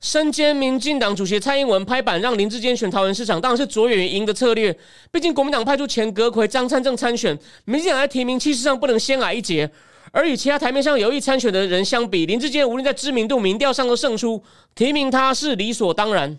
[0.00, 4.76] 身兼民进党主席蔡英文拍板让林志坚选桃园市长，当然是着眼于赢的策略。
[5.10, 9.70] 毕竟国民党派出前阁魁张灿正参选，民进党在提名气势上不能先矮一截。
[10.12, 14.42] 而与其他台面上有意参选的人相比，林志坚无论在知名度、民调上都胜出，
[14.74, 16.38] 提名他是理所当然。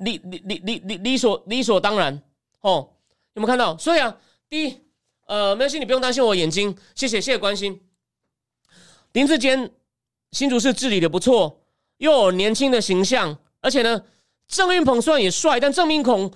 [0.00, 2.22] 理理理理理理所理所当然
[2.60, 2.90] 哦，
[3.34, 3.76] 有没有看到？
[3.78, 4.16] 所以啊，
[4.48, 4.80] 第一，
[5.26, 7.80] 呃，没关系，你不用担心我眼睛，谢谢谢谢关心，
[9.12, 9.70] 林志坚。
[10.32, 11.60] 新竹市治理的不错，
[11.98, 14.02] 又有年轻的形象，而且呢，
[14.48, 16.30] 郑运鹏虽然也帅，但郑运鹏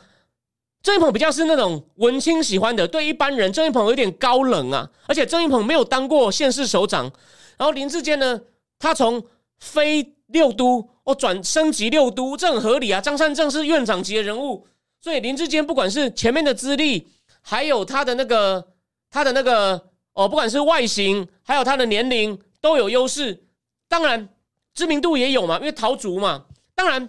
[0.82, 4.88] 郑运鹏比较是那种文青喜欢的，对一般人郑运鹏有点高冷啊。
[5.06, 7.10] 而且郑运鹏没有当过县市首长，
[7.56, 8.40] 然后林志坚呢，
[8.78, 9.24] 他从
[9.58, 13.00] 非六都哦转升级六都，这很合理啊。
[13.00, 14.66] 张善政是院长级的人物，
[15.00, 17.08] 所以林志坚不管是前面的资历，
[17.40, 18.68] 还有他的那个
[19.10, 23.42] 他的那个哦，不管是外形，还有他的年龄都有优势。
[23.88, 24.28] 当然，
[24.74, 26.46] 知名度也有嘛，因为桃竹嘛。
[26.74, 27.08] 当然，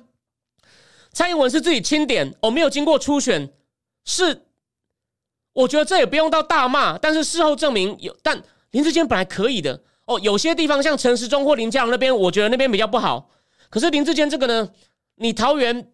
[1.11, 3.51] 蔡英文是自己钦点，哦，没有经过初选，
[4.05, 4.45] 是
[5.53, 6.97] 我觉得这也不用到大骂。
[6.97, 10.19] 但是事后证明有，但林志坚本来可以的哦。
[10.19, 13.30] 有些地方像陈时中或林佳龙那边，我觉得那边比较不好。
[13.69, 14.69] 可是林志坚这个呢，
[15.15, 15.91] 你桃园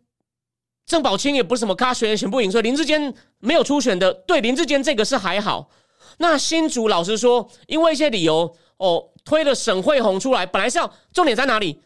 [0.85, 4.13] 郑宝清也不是什么咖选选不赢，所以林志坚没有初选的。
[4.13, 5.71] 对林志坚这个是还好。
[6.17, 9.09] 那新竹老实说，因为一些理由哦。
[9.25, 11.81] 推了沈慧宏出来，本来是要重点在哪里？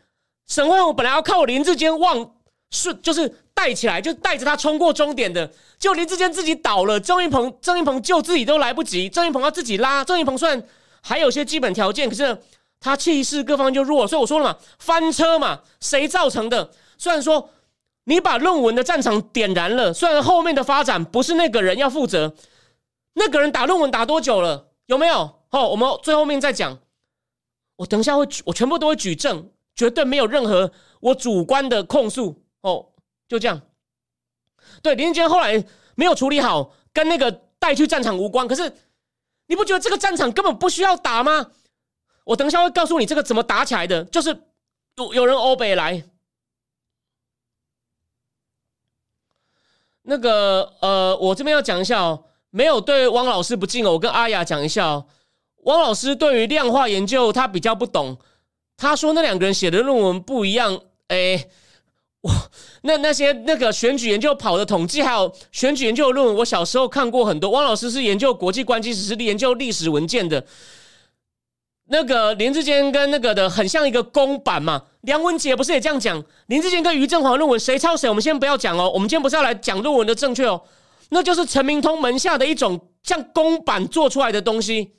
[0.47, 2.35] 沈慧宏本来要靠林志坚望
[2.71, 5.51] 顺，就是带起来，就带着他冲过终点的。
[5.77, 10.03] 就林志坚自己倒了，郑云鹏，郑云鹏救自己都来不及，郑云鹏要自己拉。
[10.03, 10.63] 郑云鹏算
[11.01, 12.37] 还有些基本条件，可是
[12.79, 16.71] 他气势各方就弱，所以我说了嘛，翻车嘛，谁造成的？
[16.97, 17.49] 虽然说
[18.05, 22.33] 你把论文的战场点燃了，虽然后面的发展不是那个人要负责，
[23.13, 24.67] 那个人打论文打多久了？
[24.85, 25.41] 有没有？
[25.49, 26.79] 好，我们最后面再讲。
[27.77, 32.89] 我等一下会举，我全部都会举证，绝对没有任何我主观的控诉哦。
[33.27, 33.61] 就这样，
[34.81, 35.65] 对，林志坚后来
[35.95, 38.47] 没有处理好，跟那个带去战场无关。
[38.47, 38.73] 可是
[39.47, 41.51] 你不觉得这个战场根本不需要打吗？
[42.23, 44.29] 我等一下会告诉你这个怎么打起来的，就是
[44.95, 46.03] 有有人欧北来，
[50.01, 55.07] 那个呃，我这边要讲一下哦，没有对汪老师不敬哦，我跟阿雅讲一下哦，
[55.67, 58.17] 汪老师对于量化研究他比较不懂，
[58.75, 61.47] 他说那两个人写的论文不一样，哎。
[62.21, 62.31] 我
[62.81, 67.51] 那那些那个选举研究跑的统计，还有选举研究的论文，我小时候看过很多。
[67.51, 70.43] 汪老师是研究国际关系史，是研究历史文件的。
[71.89, 74.81] 那个林志坚跟那个的很像一个公版嘛。
[75.01, 76.21] 梁文杰不是也这样讲？
[76.47, 78.09] 林志坚跟于正华论文谁抄谁？
[78.09, 78.89] 我们先不要讲哦。
[78.91, 80.59] 我们今天不是要来讲论文的正确哦，
[81.09, 84.93] 那就是陈明通门下的一种像公版做出来的东西。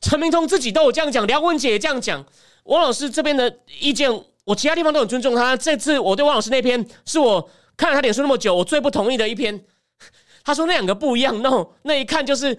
[0.00, 2.24] 陈明通自己都有这样讲，梁文杰也这样讲。
[2.64, 4.10] 汪老师这边的意见。
[4.44, 5.56] 我其他地方都很尊重他。
[5.56, 9.64] 这次我对汪老师那篇是我看了他脸书那么久，我最不同意的一篇。
[10.42, 12.58] 他说那两个不一样，那那一看就是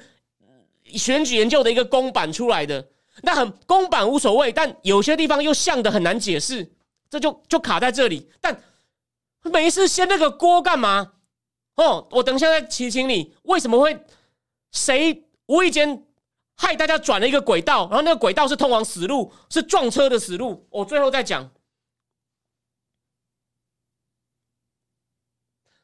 [0.85, 2.87] 选举研究的一个公版出来的。
[3.23, 6.71] 那很公版无所谓，但有些地方又像的很难解释，
[7.09, 8.29] 这就就卡在这里。
[8.39, 8.61] 但
[9.43, 11.13] 每一次掀那个锅干嘛？
[11.75, 14.05] 哦，我等一下再提醒你，为什么会
[14.71, 16.03] 谁无意间
[16.55, 20.67] 害大家转了一个轨道，然后那个轨道是通往死路，是撞车的死路。
[20.69, 21.49] 我最后再讲。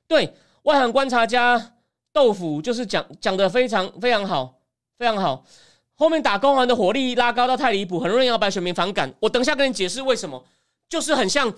[0.08, 1.76] 对外行观察家
[2.14, 4.62] 豆腐就是讲讲的非常非常好，
[4.98, 5.46] 非常好。
[5.96, 9.14] 后面打工行的火力拉高到太离谱，很容易让白选民反感。
[9.20, 10.46] 我等一下跟你解释为什么，
[10.88, 11.52] 就是很像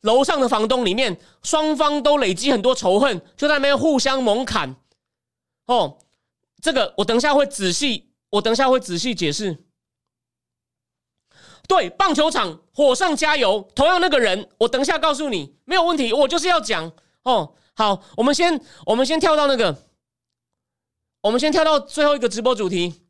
[0.00, 4.74] 楼上的房东里面，双方都累积很多仇恨，就在那边互相猛砍。
[5.66, 5.98] 哦，
[6.62, 9.64] 这个我等一下会仔细，我等一下会仔细解释。
[11.68, 16.12] 对，棒球场火上加油，同样那个人，我等一下告诉你，没有问题。
[16.12, 16.92] 我就是要讲
[17.24, 17.54] 哦。
[17.74, 19.76] 好，我们先，我们先跳到那个，
[21.20, 23.02] 我们先跳到最后一个直播主题，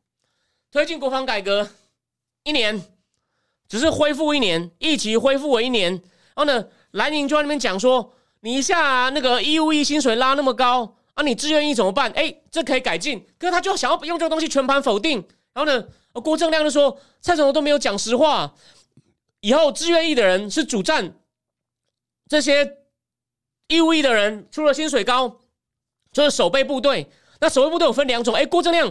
[0.72, 1.70] 推进国防改革
[2.42, 2.82] 一年，
[3.68, 5.92] 只是恢复一年，一起恢复为一年。
[5.92, 12.10] 然后呢，兰宁就在那边讲说，你一下那个义务役薪水拉那么高啊，你志愿役怎么办？
[12.12, 13.26] 哎，这可以改进。
[13.38, 15.26] 可是他就想要用这个东西全盘否定。
[15.52, 15.84] 然后呢？
[16.22, 18.54] 郭正亮就说：“蔡总统都没有讲实话，
[19.40, 21.14] 以后志愿役的人是主战，
[22.26, 22.78] 这些
[23.68, 25.40] 义务役的人出了薪水高，
[26.12, 27.10] 就是守备部队。
[27.38, 28.34] 那守备部队有分两种。
[28.34, 28.90] 哎，郭正亮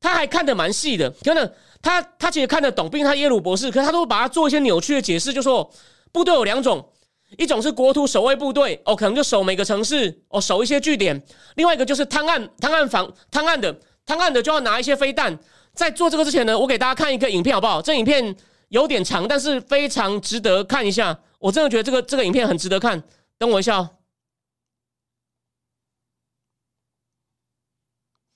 [0.00, 1.52] 他还看得蛮细的，可能
[1.82, 5.70] 他他其实看得懂，毕竟他耶鲁博士，可是他都把它做一些扭曲的解释，就说
[6.12, 6.90] 部队有两种，
[7.38, 11.16] 一种是国土守卫部队，哦，可能就守每个城市，哦，守一些据点；
[11.56, 13.74] 另外一个就是探案、探案防、探案的、
[14.06, 15.38] 探案的就要拿一些飞弹。”
[15.74, 17.82] 在做这个之前呢，我给大家看一个影片好不好？
[17.82, 18.36] 这影片
[18.68, 21.18] 有点长，但是非常值得看一下。
[21.40, 23.02] 我真的觉得这个这个影片很值得看。
[23.38, 23.90] 等我一下。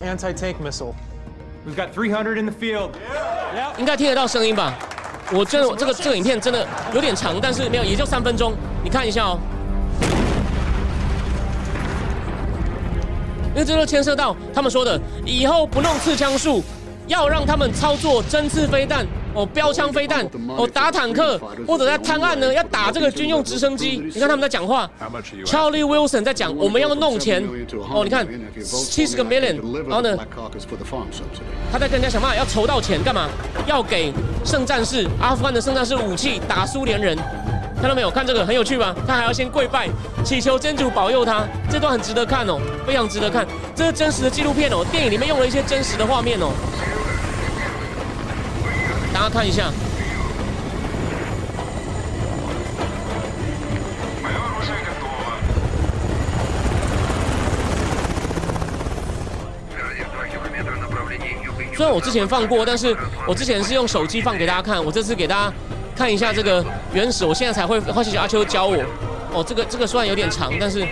[0.00, 0.94] Anti-tank missile.
[1.64, 2.90] We've got 300 in the field.
[3.78, 4.76] 应该听得到声音吧？
[5.32, 8.54] 我真的这个这个影片真的有点长，但是没有，也就三分钟。
[8.82, 9.38] 你看一下哦。
[13.54, 16.62] 因为这都牵涉到他们说的，以后不弄刺枪术。
[17.08, 20.24] 要让他们操作针刺飞弹哦，标枪飞弹
[20.56, 24.02] 哦，打坦克或者在探案呢，要打这个军用直升机。
[24.12, 24.90] 你看他们在讲话
[25.44, 27.42] ，Charlie Wilson 在讲我们要弄钱
[27.92, 28.26] 哦，你看
[28.64, 30.16] 七十个 million，然后呢，
[31.72, 33.28] 他在跟人家想办法要筹到钱干嘛？
[33.66, 34.12] 要给
[34.44, 37.16] 圣战士阿富汗的圣战士武器打苏联人。
[37.80, 38.10] 看到没有？
[38.10, 38.92] 看这个很有趣吧？
[39.06, 39.88] 他还要先跪拜，
[40.24, 41.46] 祈求真主保佑他。
[41.70, 43.46] 这段很值得看哦，非常值得看。
[43.72, 46.50] 这是真实的纪录片哦，电影里面用了一些真实的画面哦。
[49.12, 49.70] 大家看一下。
[61.76, 62.96] 虽然我之前放过，但是
[63.26, 65.52] 我之前是用手机放给大家看，我这次给大家。
[65.96, 68.76] 看一下这个原始，我现在才会，谢谢阿秋教我。
[69.32, 70.86] 哦，这个这个虽然有点长，但是，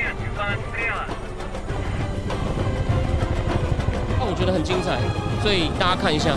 [4.18, 4.98] 但我觉得很精彩，
[5.40, 6.36] 所以大家看一下。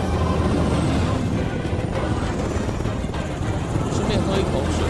[4.09, 4.85] 顺便喝一口水。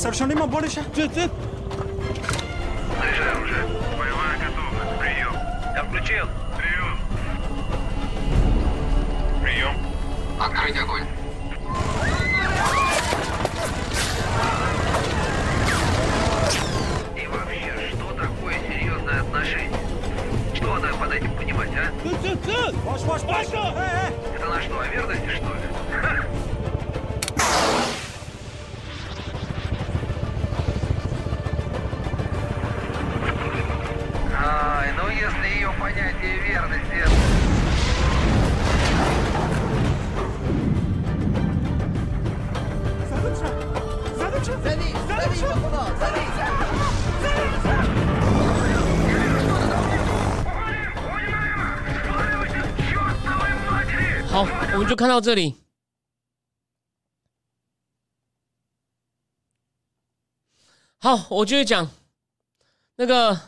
[0.00, 0.82] Совершенно больше.
[0.94, 1.30] Ты, ты.
[2.98, 4.03] Заряжай уже.
[54.87, 55.55] 就看到这里。
[60.99, 61.89] 好，我继续讲
[62.95, 63.39] 那个，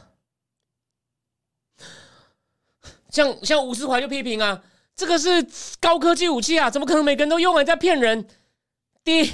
[3.10, 4.64] 像像吴思怀就批评啊，
[4.96, 5.48] 这个是
[5.80, 7.64] 高科技武器啊，怎么可能每个人都用啊？
[7.64, 8.28] 在骗人。
[9.04, 9.32] 第一，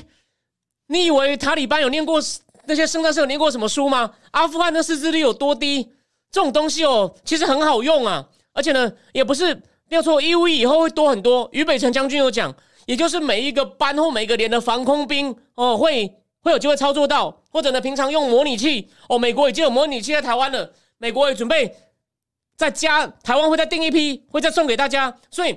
[0.87, 2.21] 你以为塔利班有念过
[2.65, 4.15] 那些圣战士有念过什么书吗？
[4.31, 5.93] 阿富汗的识字率有多低？
[6.31, 11.47] 这种东西哦，其实很好用啊，而且呢，也不是没有错，义务以后会多很多。
[11.51, 12.53] 俞北辰将军有讲，
[12.85, 21.75] 也就是每一个班或每一个连的防空兵哦，会会有机会操作到，或者呢，平常用模拟器哦，美国已经有模拟器在台湾了，美国也准备
[22.55, 25.55] 再加，台湾会再订一批，会再送给大家，所以。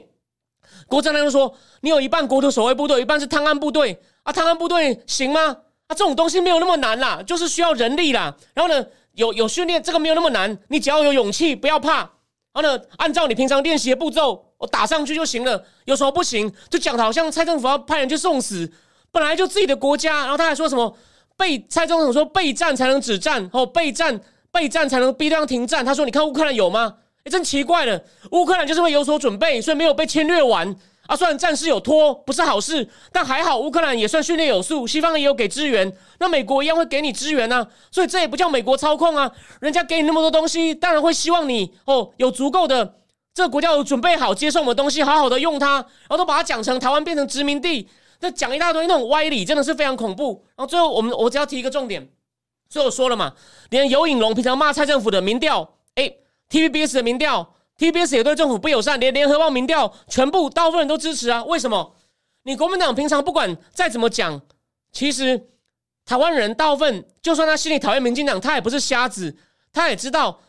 [0.88, 1.52] 国政就说
[1.82, 5.40] ：“你有一半国土守卫部队，一半是探案部队啊，探案部队行吗？
[5.86, 8.36] 啊，这种东西没有那么难啦，就是需要人力啦。
[8.54, 12.08] 然后呢，有有训练，这个没有那么难，你只要有勇气，不要怕。
[12.56, 15.62] 然后呢，按照你平常练习的步骤，我打上去就行了。
[15.84, 18.72] 有时候不行，就讲的好像蔡政府要派人去送死，
[19.12, 20.20] 本来就自己的国家。
[20.20, 20.96] 然后他还说什么
[21.36, 24.18] 备蔡总统说备战才能止战，哦，备战
[24.50, 25.84] 备战才能逼对方停战。
[25.84, 26.94] 他说，你看乌克兰有吗？”
[27.28, 28.00] 真奇怪了，
[28.30, 30.72] 乌克兰就是会有所准备，所以没有被侵略完
[31.06, 31.16] 啊。
[31.16, 37.66] 虽然战事有拖，不是好事，但还好乌克兰也算训练有素，西方也有给支援，那美国一样会给你支援啊。
[37.90, 39.30] 所以这也不叫美国操控啊，
[39.60, 42.96] 人家给你那么多东西，当然会希望你哦有足够的
[43.34, 47.88] 这个国家有准备好接受我们东西，好好的用它，然后都把它讲成台湾变成殖民地，
[48.20, 50.44] 那讲一大堆那种歪理，真的是非常恐怖。
[50.56, 52.08] 然后最后我们我只要提一个重点，
[52.68, 53.32] 最后说了嘛，
[53.70, 56.12] 连尤颖龙平常骂蔡政府的民调，哎。
[56.48, 61.44] TVBS 的民调 TBS 也对政府不友善，连联合报民调全部大部分人都支持啊？
[61.44, 61.94] 为什么？
[62.44, 64.40] 你国民党平常不管再怎么讲，
[64.92, 65.48] 其实
[66.04, 69.36] 台湾人大部分，就算他心里讨厌民进党，他也不是瞎子，
[69.72, 70.40] 他也知道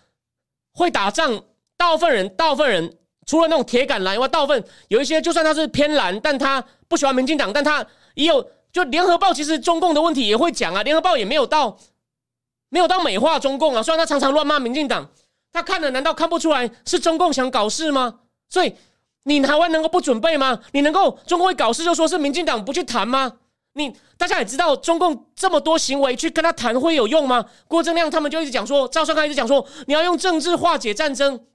[0.73, 1.43] 会打仗。
[1.75, 10.81] 大部分人，大部分人除了那种铁杆蓝外，大部分有一些就算他是偏蓝，但他不喜欢民进党，但他也有就联合报其实中共的问题也会讲啊。
[10.81, 11.77] 联合报也没有到
[12.69, 15.07] 没有到美化中共啊，虽然他常常乱骂民进党。
[15.51, 18.19] 他看了，难道看不出来是中共想搞事吗？
[18.49, 18.75] 所以
[19.23, 20.59] 你台湾能够不准备吗？
[20.71, 23.33] 你能够中共会搞事就说是民进党不去谈吗？
[23.73, 27.45] 你大家也知道，中共这么多行为去跟他谈会有用吗？
[27.67, 31.45] 郭正亮他们就一直讲说，赵少康一直讲说，你要用政治化解战争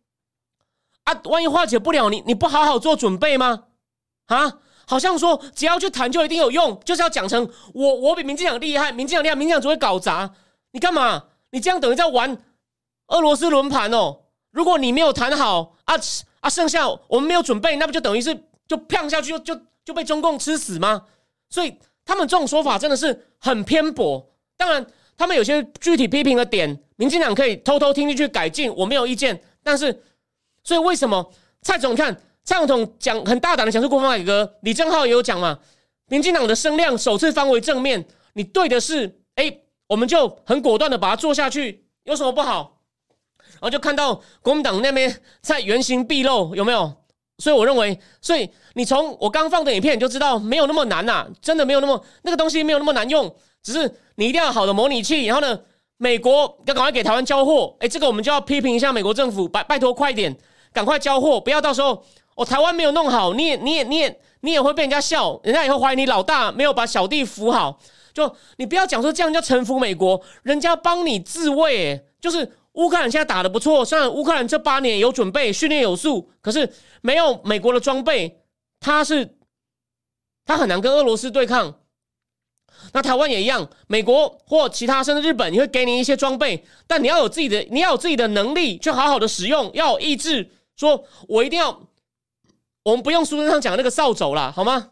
[1.05, 3.65] 啊，万一化解不了，你你不好好做准备吗？
[4.27, 10.31] 啊，好像说只要去谈就一定有用，就是要讲成我我比民进党厉害，民进党厉害，民进党只会搞砸，
[10.73, 11.25] 你干嘛？
[11.51, 12.39] 你这样等于在玩。
[13.13, 15.95] 俄罗斯轮盘哦，如果你没有谈好啊
[16.41, 18.35] 啊，剩下我们没有准备，那不就等于是
[18.67, 21.05] 就砰下去就就就被中共吃死吗？
[21.49, 24.27] 所以他们这种说法真的是很偏颇。
[24.57, 24.85] 当然，
[25.17, 29.41] 他们有些具体批评的点，民进党可以偷偷听进去改进，我没有意见。
[29.63, 30.03] 但是，
[30.65, 35.59] 所以为什么蔡总看蔡总统讲很大胆的讲出国防改革，李正浩也有讲嘛？
[36.09, 42.82] 民进党的声量首次翻为正面，你对的是哎，我们就很果断的把它做下去，有什么不好？
[43.63, 46.93] 然后就看到国民党那边在原形毕露，有没有？
[47.39, 53.33] 所以我认为，所以你从我刚放的影片你就知道，没有那么难呐，真的没有那么那个东西没有那么难用，
[53.63, 55.27] 只是你一定要好的模拟器。
[55.27, 55.61] 然后呢，
[55.97, 60.37] 美国要赶快给台湾交货，哎，这个我们就要批评一下美国政府，拜拜托快点，
[60.73, 62.05] 赶快交货，不要到时候
[62.35, 67.79] 哦台湾没有弄好，你也你也你也你也会被人家笑，人家以后怀疑你老大没有把小弟扶好，
[68.13, 72.53] 就你不要讲说这样叫臣服美国，人家帮你自卫，就是。
[72.73, 78.43] 乌克兰现在打的不错，虽然乌克兰这八年有准备、训练有素，可是没有美国的装备，
[78.81, 79.37] 他是
[80.45, 81.81] 他很难跟俄罗斯对抗。
[82.93, 91.89] 那台湾也一样，美国或其他甚至日本也会给你一些装备，但你要有自己的，你要有自己的能力去好好的使用，要有意志，说我一定要，
[92.83, 94.91] 我们不用书本上讲那个扫帚了，好吗？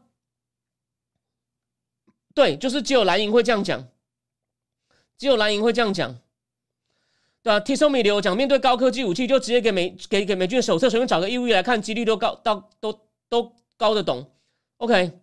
[2.34, 3.88] 对，就是只有蓝营会这样讲，
[5.18, 6.16] 只有蓝营会这样讲。
[7.42, 14.30] 对啊，T 松米流讲，面对高科技武器，就直接给美给给美军手册，随便找个义务役来看，几率都高到都都高的懂。
[14.76, 15.18] OK，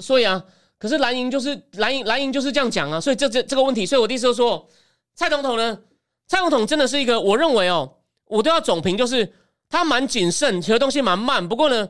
[0.00, 0.44] 所以啊，
[0.78, 4.68] 可是蓝营就是蓝营蓝营就是这样讲啊，所以这这这个问题，所以我第一次说，
[5.14, 5.82] 蔡总统呢，
[6.26, 9.32] 蔡总统真的是一个，我认为哦，我都要总评，就是
[9.70, 11.88] 他蛮谨慎，学东西蛮慢，不过呢。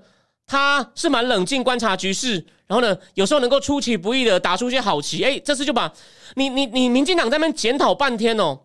[0.49, 5.22] 他是蛮冷静观察局势，然后呢，有时候能够出其不意的打出一些好棋。
[5.24, 5.92] 哎，这次就把
[6.34, 8.58] 你你你民进党在那边检讨半天哦，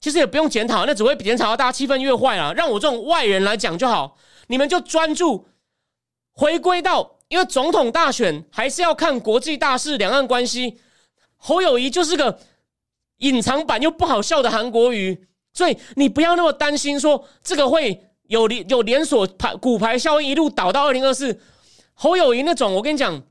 [0.00, 2.54] 其实也不用检讨，那只会检讨到大家气氛越坏了。
[2.54, 5.46] 让我这种外人来讲就好，你们就专注
[6.32, 10.78] 回归到，因为总统大选还是要看国际大事、两岸关系。
[11.36, 12.38] 侯友谊就是个
[13.18, 18.04] 隐藏版又不好笑的韩国瑜，所以你不要那么担心说这个会。
[18.28, 21.40] 有连有连锁牌股牌效应一路倒到二零二四，
[21.94, 23.22] 侯友谊那种，我跟你讲，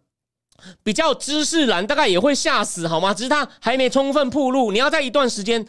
[0.84, 3.14] 比较知识蓝，大概也会吓死，好吗？
[3.14, 5.66] 只是他还没充分铺路，你要在一段时间，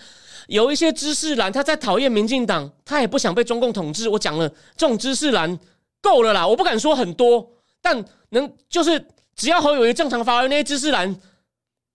[0.46, 4.08] 有一些知识蓝，他在讨厌民进党，他也不想被中共统治。
[4.08, 5.58] 我讲了，这种知识蓝
[6.00, 11.14] 够了啦，我不敢说很多，但能就是只要侯友谊正常发挥，那些知识蓝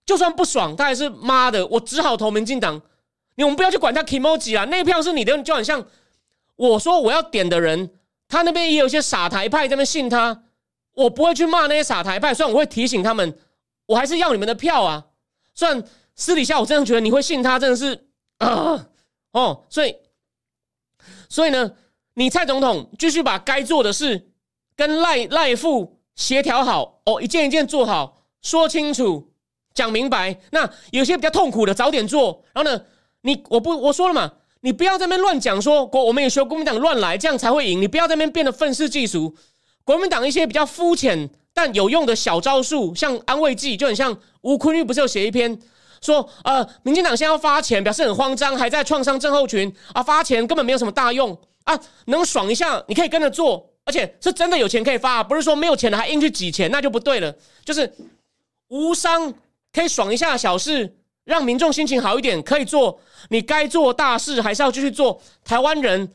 [0.06, 2.82] 就算不爽，他还是妈的，我只好投民进党。
[3.36, 5.84] 你我们不要去管他 emoji 啊，那票是你的，就很像。
[6.56, 7.90] 我说我要点的人，
[8.28, 10.44] 他那边也有一些傻台派在那边信他，
[10.94, 13.38] 我不会去骂那些傻台派，虽然我会提醒他们，
[13.86, 15.06] 我还是要你们的票啊。
[15.54, 15.84] 虽然
[16.16, 18.88] 私底下我真的觉得你会信他，真的是啊
[19.32, 19.96] 哦，所以
[21.30, 21.72] 所以呢，
[22.14, 24.30] 你蔡总统继续把该做的事
[24.76, 29.32] 跟赖赖副协调好哦，一件一件做好，说清楚，
[29.74, 30.40] 讲明白。
[30.52, 32.86] 那有些比较痛苦的早点做，然后呢，
[33.22, 34.32] 你我不我说了嘛。
[34.66, 37.82] 你不要在那边乱讲，说国我们也学国民党乱来，这样才会赢。
[37.82, 39.36] 你不要在那边变得愤世嫉俗。
[39.84, 45.60] 国民党一些比较肤浅但有用的小招数，像安慰剂，就很像吴坤玉不是有写一篇
[46.02, 57.36] 说，呃，民进党现在要发钱，表示很慌张，还在创伤症候群啊，发钱根本没有什么大用啊，能爽一下你可以跟着做，而且是真的有钱可以发，不是说没有钱了还硬去挤钱，那就不对了。
[57.64, 57.94] 就是
[58.70, 59.34] 无伤
[59.72, 60.98] 可以爽一下小事。
[61.26, 65.22] 让民众心情好一点，可以做你该做大事，还是要继续做。
[65.46, 66.12] 台湾人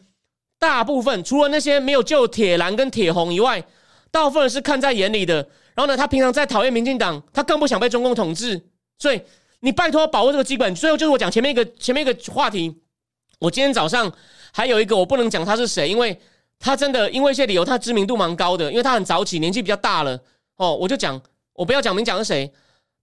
[0.58, 3.64] 大部分除了那些没有救铁蓝跟铁红以外，
[4.10, 5.36] 大部分人是看在眼里的。
[5.74, 8.60] 然后呢，他平常在讨厌民进党，他更不想被中共统治。
[8.98, 9.22] 所以
[9.60, 10.74] 你拜托保护这个基本。
[10.74, 12.80] 最后就是我讲前面一个前面一个话题。
[13.38, 14.12] 我今天早上
[14.52, 16.20] 还有一个我不能讲他是谁，因为
[16.58, 20.18] 他真的因为一些理由，他知名度蛮高的，因为他很早起，年纪比较大了。
[20.56, 21.20] 哦，我就讲
[21.52, 22.52] 我不要讲明讲是谁。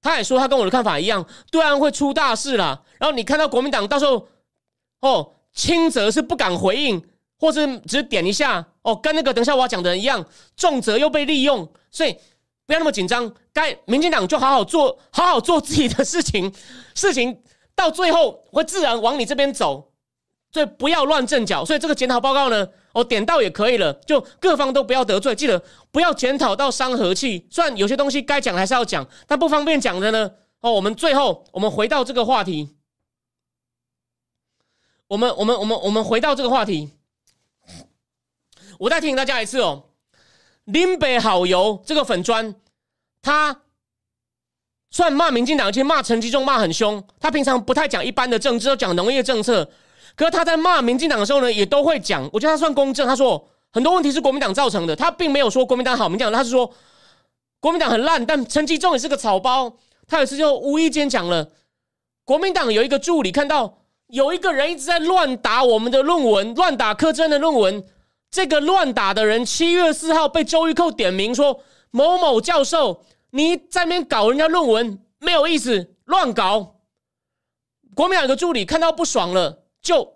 [0.02, 2.84] 他也说他跟我的看法一样，对岸会出大事啦。
[3.00, 4.28] 然后你看到国民党到时候，
[5.00, 7.02] 哦，轻则是不敢回应，
[7.40, 10.26] 或是只是点一下，哦，跟那个等下我要讲的人一样，
[10.56, 11.68] 重则又被利用。
[11.92, 12.18] 所以
[12.66, 16.54] 不要那么紧张，该民进党就好好做好好做自己的事情，
[16.96, 17.42] 事情
[17.76, 19.92] 到最后会自然往你这边走。
[20.52, 21.66] 所以不要乱阵脚。
[21.66, 25.62] 所以这个检讨报告呢，哦，点到也可以了，就各方都不要得罪，记得
[25.92, 27.46] 不要检讨到伤和气。
[27.52, 30.32] 虽然有些东西该讲还是要讲，但不方便讲的呢，
[30.62, 32.70] 哦，我们最后我们回到这个话题，
[35.08, 36.90] 我们我们我们我们回到这个话题，
[38.86, 39.86] 我再提醒大家一次哦，
[40.66, 42.54] 林北好油这个粉砖，
[43.20, 43.62] 他
[44.92, 49.68] 算骂民进党，而且骂陈吉仲骂很凶，他平常不太讲一般的政治，都讲农业政策。
[50.16, 53.08] 可是他在骂民进党的时候呢，也都会讲，我觉得他算公正。
[53.08, 56.72] 他说很多问题是国民党造成的，他并没有说国民党好，民进党他是说
[57.60, 59.78] 国民党很烂，但陈吉仲也是个草包。
[60.08, 61.50] 他有一次就无意间讲了，
[62.24, 63.80] 国民党有一个助理看到
[64.10, 67.84] 有一个人一直在乱打我们的论文，乱打柯震的论文。
[68.36, 76.76] 这个乱打的人七月四号被周玉蔻点名说某某教授你在那边搞人家论文没有意思，乱搞。
[77.96, 79.64] 国民党有个助理看到不爽了。
[79.82, 80.16] 就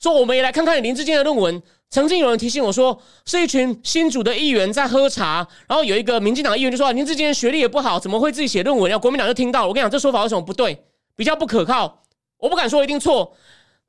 [0.00, 1.62] 说我们也来看看林志坚的论文。
[1.90, 8.90] 曾经有人提醒我说，是一群新主的议员在喝茶，然后有一个民进党议员就说林志坚学历也不好，怎么会自己写论文？
[8.90, 10.84] 然后国民党就听到，我跟你讲，这说法为什么不对？
[11.14, 12.02] 比较不可靠。
[12.38, 13.36] 我不敢说一定错。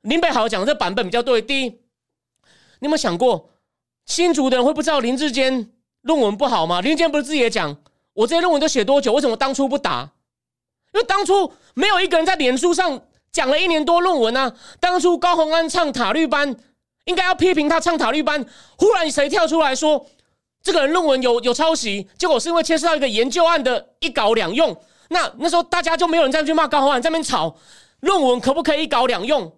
[0.02, 1.42] 林北好讲的这版本比较对。
[1.42, 3.50] 第一，你有没有想过，
[4.06, 5.70] 新竹的人会不知道林志坚
[6.02, 6.80] 论文不好吗？
[6.80, 7.76] 林志坚不是自己也讲，
[8.14, 9.12] 我这些论文都写多久？
[9.12, 10.10] 为什么当初不打？
[10.94, 13.02] 因为当初没有一个人在脸书上。
[13.32, 14.50] 讲了一年多论文啊！
[14.80, 16.56] 当初高鸿安唱塔绿班，
[17.04, 18.42] 应该要批评他唱塔绿班。
[18.78, 20.06] 忽然谁跳出来说
[20.62, 22.08] 这个人论文有有抄袭？
[22.16, 24.74] 结果是因为牵涉到一个研究案的一稿两用。
[25.10, 27.54] 那那时候大家就没有人再去骂高鸿安，在那边吵
[28.00, 29.52] 论文可不可以一稿两用？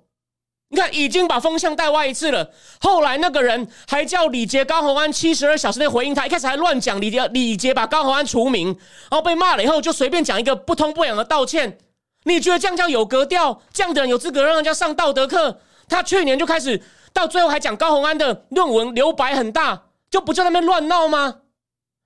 [0.71, 2.51] 你看已经把风向带歪一次了。
[2.81, 8.67] 后来那个人还叫李杰高鸿安七十二小时内回应他，一开始还乱讲李杰李杰把高鸿安除名，
[9.11, 11.79] 然后被骂了以后就随便讲一个不痛不痒的道歉。
[12.25, 13.63] 你觉得这样叫有格调？
[13.73, 15.61] 这样的人有资格让人家上道德课？
[15.89, 16.83] 他去年就开始，
[17.15, 21.37] 到最后还讲高鸿安的论文留白很大，就不在那边乱闹吗？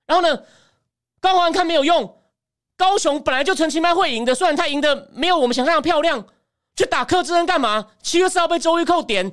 [0.07, 0.43] 然后呢，
[1.19, 2.21] 高鸿安看没有用，
[2.77, 6.25] 高雄本来就陈其迈会赢的，虽然他赢的没有我们想象的漂亮，
[6.75, 7.87] 去打柯志恩干嘛？
[8.01, 9.31] 七月四号被周玉蔻点，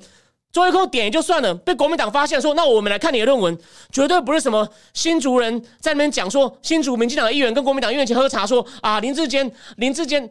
[0.52, 3.58] 周一空点也就算了，被国民党发现说，那我们来看你的论文，
[3.92, 10.28] 绝对不是什么新竹人在那边讲说，新竹民进党的议员跟国民党议员去喝茶说啊，林志坚，林志坚，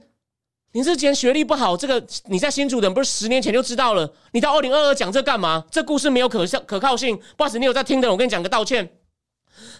[0.74, 5.64] 林志坚学历不好，这个你在新竹人不是十年前就知道了，你到二零二二讲这干嘛？
[5.72, 8.88] 这故事没有可效可靠性，不好意思，你有在听的，我跟你讲个道歉。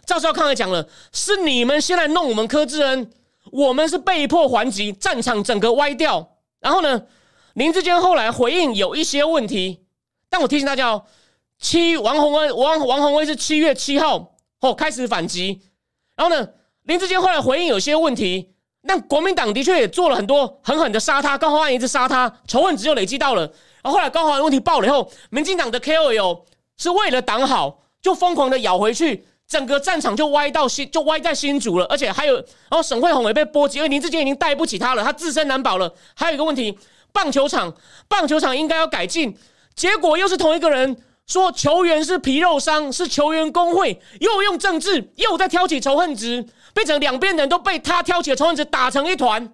[0.06, 3.12] 赵少康也讲了，是你们先来弄我们柯志恩，
[3.52, 6.38] 我们是被迫还击，战场整个歪掉。
[6.60, 7.04] 然后呢，
[7.60, 9.84] 林志坚后来回应有一些问题。
[10.30, 11.04] 但我提醒大家哦，
[11.60, 15.60] 七王宏威王王宏威是七月七号哦开始反击，
[16.16, 16.48] 然后呢，
[16.84, 18.54] 林志坚后来回应有些问题，
[18.88, 23.42] 但国民党的确也做了很多狠狠的杀他，高鸿安一直杀他，仇恨值又累积到了。
[23.84, 26.44] 然后后来高鸿安问题爆了以后，民进党的 KOL
[26.78, 35.94] 是为了党好，就疯狂的咬回去，整个战场就歪到新就歪在新竹了，而且还有，然后沈惠宏也被波及，因为林志坚已经带不起他了，他自身难保了。
[36.16, 36.78] 还有一个问题，
[37.12, 37.74] 棒球场
[38.08, 39.38] 棒球场应该要改进。
[39.76, 49.54] 结果又是同一个人说球员是皮肉伤，是球员工会又用政治又在挑起仇恨值，变成两边人都被他挑起的仇恨值打成一团。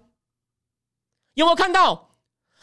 [1.34, 2.16] 有没有看到？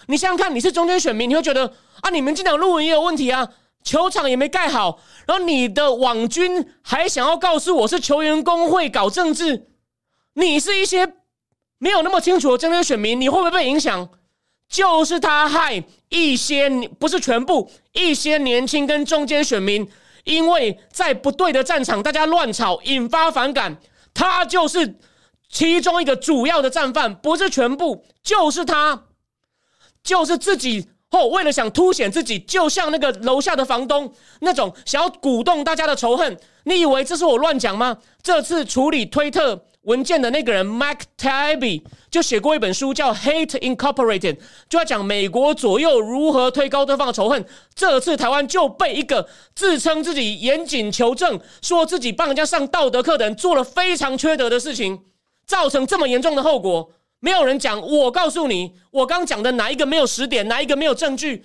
[0.06, 3.48] 你想想看，你是中间选民，你会觉得啊，你们进党论文也有问题啊，
[3.84, 9.68] 球场也没盖好，然后你的网军还想要告诉我是球员工会搞政治，
[10.32, 11.14] 你是一些
[11.78, 14.08] 没有那么清楚的中间选民，你会不会被影响？
[14.72, 19.86] 就是他害一些，不是全部，一些年轻跟中间选民，
[20.24, 23.76] 因为在不对的战场，大家乱吵，引发反感。
[24.14, 24.98] 他就是
[25.50, 29.04] 其中一个主要的战犯，不是全部，就是他，
[30.02, 30.88] 就是自己。
[31.10, 34.10] 哦，为了想凸显自己，就像那个楼下的房东
[34.40, 36.38] 那种想要鼓动大家的仇恨。
[36.64, 37.98] 你以为这是我乱讲吗？
[38.22, 39.66] 这次处理推特。
[39.82, 44.34] 文件的那个人 Mike Taibbi 就写过一本书，叫《Hate Incorporated》，
[44.68, 47.44] 就要讲美国左右如何推高对方的仇恨。
[47.74, 55.00] 这次台湾就被一个自称自己严谨求证，说自己帮人家上道德课的人做了非常缺德的事情，
[55.46, 56.92] 造成这么严重的后果。
[57.18, 61.44] 没有人讲，我告诉你，我刚讲的哪一个没有实点，哪一个没有证据？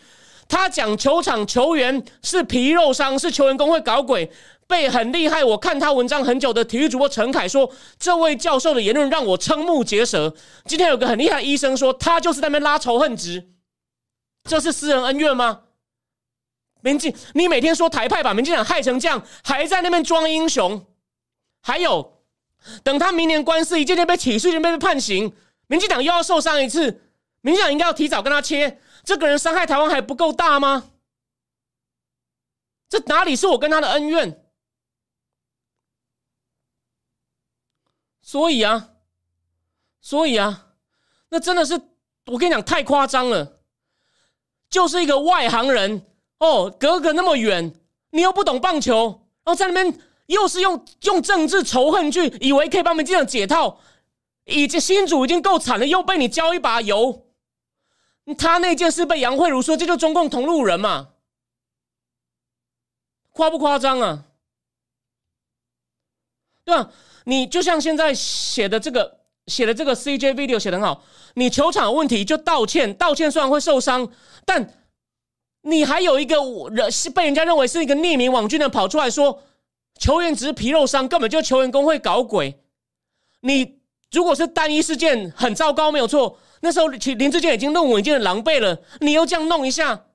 [0.49, 4.31] 他讲球场球员是皮肉伤，是球员工会搞鬼。
[4.68, 10.36] 被很厉害，我看他文章很久的体育主播陈凯说，这位教授的言论让我瞠目结舌。
[10.65, 13.49] 今天有个很厉害的医生说，他就是在那边拉仇恨值，
[14.43, 15.61] 这是私人恩怨吗？
[16.82, 20.86] 民进，你每天说台派把民进党害成这样，还在那边装英雄。
[21.61, 22.22] 还有，
[22.84, 25.34] 等他明年官司一件件被起诉，一件被判刑，
[25.68, 27.01] 民进党又要受伤一次。
[27.41, 30.91] 民进党应该要提早跟他切，这个人伤害台湾还不够大吗？
[32.89, 34.43] 这哪里是我跟他的恩怨？
[38.28, 38.89] 所以啊，
[40.01, 40.73] 所以啊，
[41.30, 41.75] 那真的是
[42.25, 43.61] 我跟你讲太夸张了，
[44.69, 46.05] 就是一个外行人
[46.39, 47.73] 哦，隔个那么远，
[48.09, 53.80] 你又不懂棒球，然后在那边又是用用政治仇恨去，以为可以帮们这样解套，
[54.43, 57.28] 已经新主已经够惨了，又被你浇一把油。
[58.38, 61.11] 他那件事被杨慧茹说，这就中共同路人嘛，
[63.32, 64.25] 夸不夸张啊？
[66.65, 66.91] 对吧？
[67.30, 71.03] 你就像现在写的这个写的这个 CJ video 写的很好，
[71.36, 74.09] 你球场问题就道歉，道歉虽然会受伤，
[74.45, 74.73] 但
[75.63, 76.38] 你还有一个
[76.71, 79.43] 人是被人家认为是一个匿名网军的跑出来说
[79.99, 82.61] 球员只是皮肉伤，根本就球员工会搞鬼。
[83.41, 83.80] 你
[84.11, 90.06] 如果是单一事件很糟糕没有错，那时候林林志健已经论文已经很狼狈了，你又这样弄一下，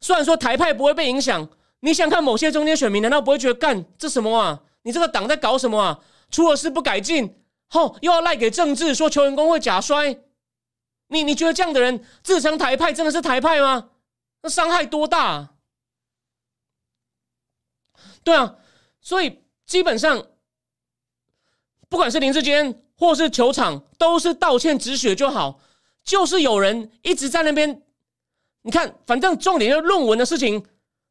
[0.00, 1.46] 虽然说台派不会被影响，
[1.80, 4.62] 你想看某些中间选民难道不会觉得干这什么啊？
[4.84, 5.98] 你这个党在搞什么啊？
[6.30, 10.18] 出了事不改进，吼又要赖给政治，说球员工会假摔，
[11.08, 13.90] 你你觉得这样的人自称台派真的是台派吗？
[14.42, 15.54] 那伤害多大？
[18.22, 18.56] 对啊，
[19.00, 20.26] 所以基本上，
[21.88, 25.60] 不管是林志坚或是球场，都是道歉止血就好。
[26.02, 27.82] 就是有人一直在那边，
[28.62, 30.64] 你看，反正重点就是论文的事情，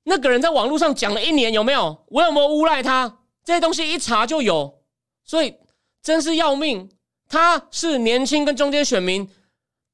[0.04, 2.06] 那个人在网络上讲了一年，有没有？
[2.08, 3.20] 我有没有诬赖他？
[3.44, 4.85] 这些东西一查就有。
[5.26, 5.56] 所以
[6.02, 6.90] 真是要命！
[7.28, 9.28] 他是年轻跟中间选民，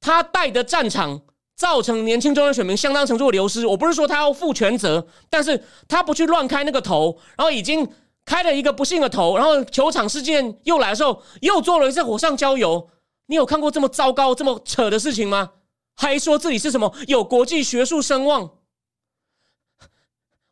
[0.01, 1.21] 他带的战场
[1.55, 3.65] 造成年轻中间选民相当程度的流失。
[3.65, 7.87] 我不是说他要负全责，但是他不去乱开那个头，然后已经
[8.25, 12.89] 开了一个不幸的头，然后球场事件又来的时候，又做了一次火上浇油。
[13.27, 15.51] 你有看过这么糟糕、这么扯的事情吗？
[15.95, 18.49] 还说自己是什么有国际学术声望？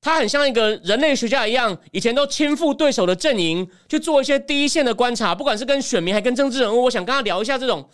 [0.00, 7.88] 他很像一个人类学家一样，以前都亲赴对手的阵营去做一些第一线的观察，不管是跟选民还跟政治人物，我想跟他聊一下这种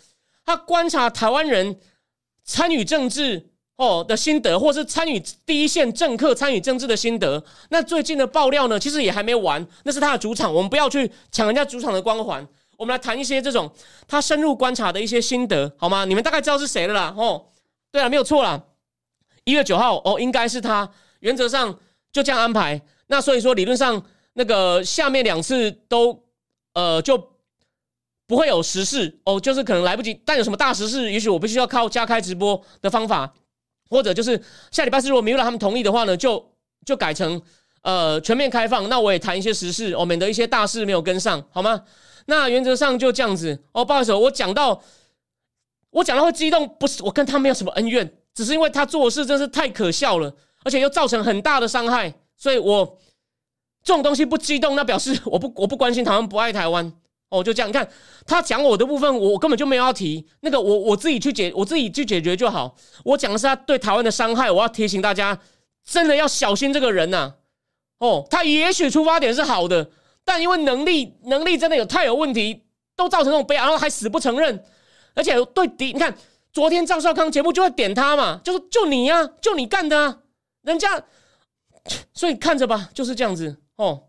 [0.45, 1.79] 他观察台湾人
[2.43, 3.52] 参与政治。
[3.75, 7.43] 哦的心得，或是参与第一线政客参与政治的心得。
[7.69, 12.47] 那最近的爆料呢，其实也还没完，那是他的主场，我们不要去抢人家主场的光环。
[12.77, 13.71] 我们来谈一些这种
[14.07, 16.05] 他深入观察的一些心得，好吗？
[16.05, 17.13] 你们大概知道是谁了啦。
[17.17, 17.45] 哦，
[17.91, 18.61] 对了，没有错啦，
[19.45, 20.89] 一月九号哦，应该是他。
[21.19, 21.79] 原则上
[22.11, 22.81] 就这样安排。
[23.07, 26.23] 那所以说，理论上那个下面两次都
[26.73, 27.31] 呃就
[28.27, 30.19] 不会有时事哦，就是可能来不及。
[30.25, 33.33] 但有什么大时事，也许我必须要靠加开直播的方法。
[33.89, 34.41] 或者就是
[34.71, 36.43] 下礼拜四，如果米勒他们同意的话呢，就
[36.85, 37.41] 就改成
[37.83, 38.89] 呃全面开放。
[38.89, 41.83] 那我也谈一些时事哦，免得一些大事没有跟上，好吗？
[42.25, 43.83] 那原则上就这样子哦。
[43.83, 44.81] 不好意思，我讲到
[45.89, 50.33] 我讲到会激动，不是我跟他没有什么恩怨，只是因为他做事真是太可笑了，
[50.63, 52.97] 而且又造成很大的伤害，所以我
[53.83, 56.93] 这种东西不激动，那表示我不我不关心台湾，不爱台湾。
[57.33, 57.89] 哦，就这样，你看
[58.27, 62.75] 他讲我的部分，我根本就没有要提那个，我我自己去解，我自己去解决就好。
[63.03, 65.39] 我讲的是他对台湾的伤害，我要提醒大家，
[65.83, 67.33] 真的要小心这个人呐。
[67.97, 69.89] 哦，他也许出发点是好的，
[70.23, 72.61] 但因为能力能力真的有太有问题，
[72.95, 74.63] 都造成这种悲哀，然后还死不承认，
[75.15, 76.15] 而且对敌，你看
[76.51, 80.21] 昨天赵少康节目就会点他嘛，就是就你呀，就你干的，
[80.61, 81.03] 人家，
[82.13, 84.03] 所以看着吧，就是这样子哦。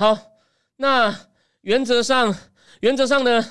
[0.00, 0.16] 好，
[0.76, 1.14] 那
[1.60, 2.34] 原则上，
[2.80, 3.44] 原则上呢，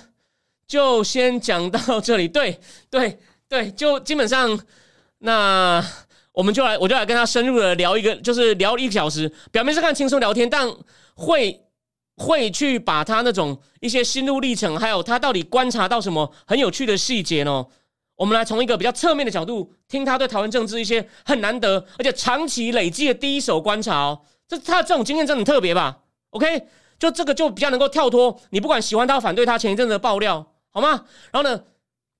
[0.65, 2.27] 就先讲到这里。
[2.27, 2.59] 对，
[2.89, 4.59] 对，对，就基本上，
[5.19, 5.79] 那
[6.31, 9.31] 我们就来，我就来跟他深入的聊一个，就是聊一个小时。
[9.51, 10.67] 表面上看轻松聊天，但
[11.13, 11.67] 会
[12.15, 17.63] 会去把他那种一些心路历程，还有他到底观察到什么很有趣的细节呢？
[18.15, 24.21] 我们来从一个比较侧面的角度，听他对台湾政治一些很难得而且长期累积的第一手观察哦。
[24.47, 25.99] 这他这种经验真的很特别吧
[26.31, 31.05] ？OK，就这个就比较能够跳脱你不管喜欢他反对他前一阵子的爆料，好吗？
[31.31, 31.61] 然后呢，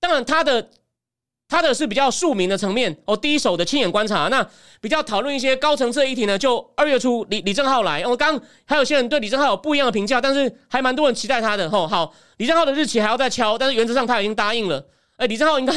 [0.00, 0.70] 当然他的
[1.48, 4.28] 他的是比较庶民的层面哦，第一手的亲眼观察。
[4.28, 4.46] 那
[4.80, 11.86] 比较讨论一些高层次的议题呢，就二月初李李正浩来，我刚还有些人对李正浩有不一样的评价，但是还蛮多人期待他的吼。
[11.86, 14.86] 好，李正浩的日期还要再敲，但是原则上他已经答应了。
[15.16, 15.72] 哎，李正浩应该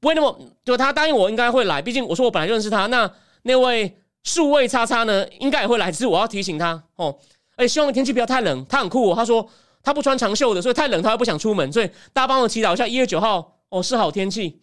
[0.00, 2.86] 不会那么就他答应我应该会来，毕竟我说我本来就认识他。
[2.86, 3.10] 那
[3.42, 7.14] 那位数位叉叉呢，应该也会来，只是我要提醒他哦。
[7.60, 8.64] 哎，希望天气不要太冷。
[8.66, 9.46] 他很酷，他说
[9.82, 11.70] 他不穿长袖的，所以太冷他又不想出门。
[11.70, 14.58] 所以大家帮我祈祷一下，一月九号哦是好天气。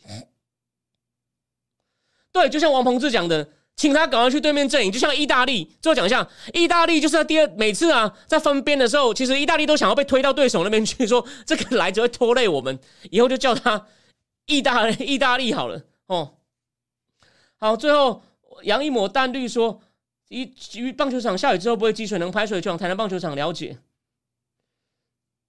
[2.32, 4.91] 对，就像王鹏志讲的，请他赶快去对面阵营。
[4.91, 12.80] 就像意大利，最后讲一下，意大利就是在第二每次啊在分边的时候，其实意大利都想要被推到对手那边去，说这个来只会拖累我们，
[13.11, 13.86] 以后就叫他
[14.48, 16.34] 意大意大利好了哦。
[17.60, 18.24] 好，最后
[18.64, 19.82] 杨一抹淡绿说。
[20.30, 23.78] 一于棒球场下雨之后不会积水，能排水就往台南棒球场了解，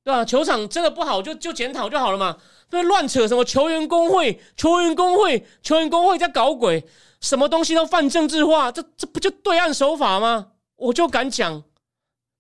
[0.04, 0.24] 对吧？
[0.24, 2.38] 球场真的不好，就就检讨就好了嘛。
[2.70, 6.86] 不乱扯什么球员工会、球员工会、球员工会在搞鬼，
[7.20, 10.52] 什么东西都泛政治化，这这不就对岸手法吗？
[10.76, 11.64] 我就敢讲，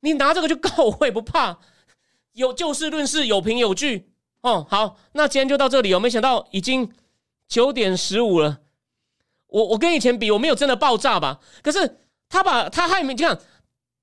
[0.00, 0.70] 你拿这个就告
[1.00, 1.58] 我也不怕，
[2.32, 4.12] 有就事论事，有凭有据，
[4.42, 5.98] 哦，好，那今天就到这里哦。
[5.98, 6.92] 没想到已经
[7.48, 8.60] 九点十五了。
[9.48, 11.40] 我我跟以前比，我没有真的爆炸吧？
[11.62, 13.38] 可是他把他害民，这样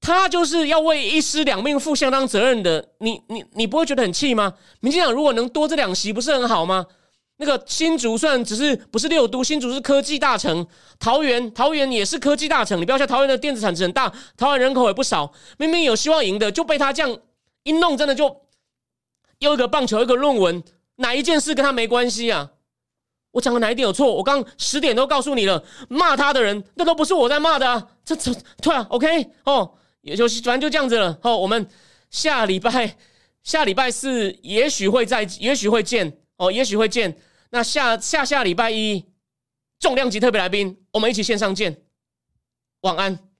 [0.02, 2.90] 他就是要为一尸两命负相当责任的。
[3.00, 4.54] 你你你不会觉得很气吗？
[4.80, 6.86] 民进党如果能多这两席，不是很好吗？
[7.38, 10.66] 那个新竹虽然只是不是六都，新竹是科技大城，
[11.00, 12.80] 桃园桃园也是科技大城。
[12.80, 17.20] 你不要像，桃园的电子产值很大，桃园人口也不少，明明有希望赢的，就被他这样
[17.64, 18.44] 一弄，真的就。
[19.40, 20.64] 又一个棒球，一个论文，
[20.96, 22.52] 哪一件事跟他没关系啊？
[23.36, 24.14] 我讲的哪一点有错？
[24.16, 27.86] 我刚十点都告诉你了，骂他的人那都不是我在骂的啊！
[28.06, 31.36] 这这对啊，OK 哦，也就反正就这样子了哦。
[31.36, 31.68] 我们
[32.10, 32.96] 下礼拜
[33.44, 37.18] 下礼拜四也许会再，也许会见哦，也许会见。
[37.52, 39.04] 那下下下礼拜一
[39.80, 41.84] 重量级特别来宾，我们一起线上见。
[42.84, 43.35] 晚安。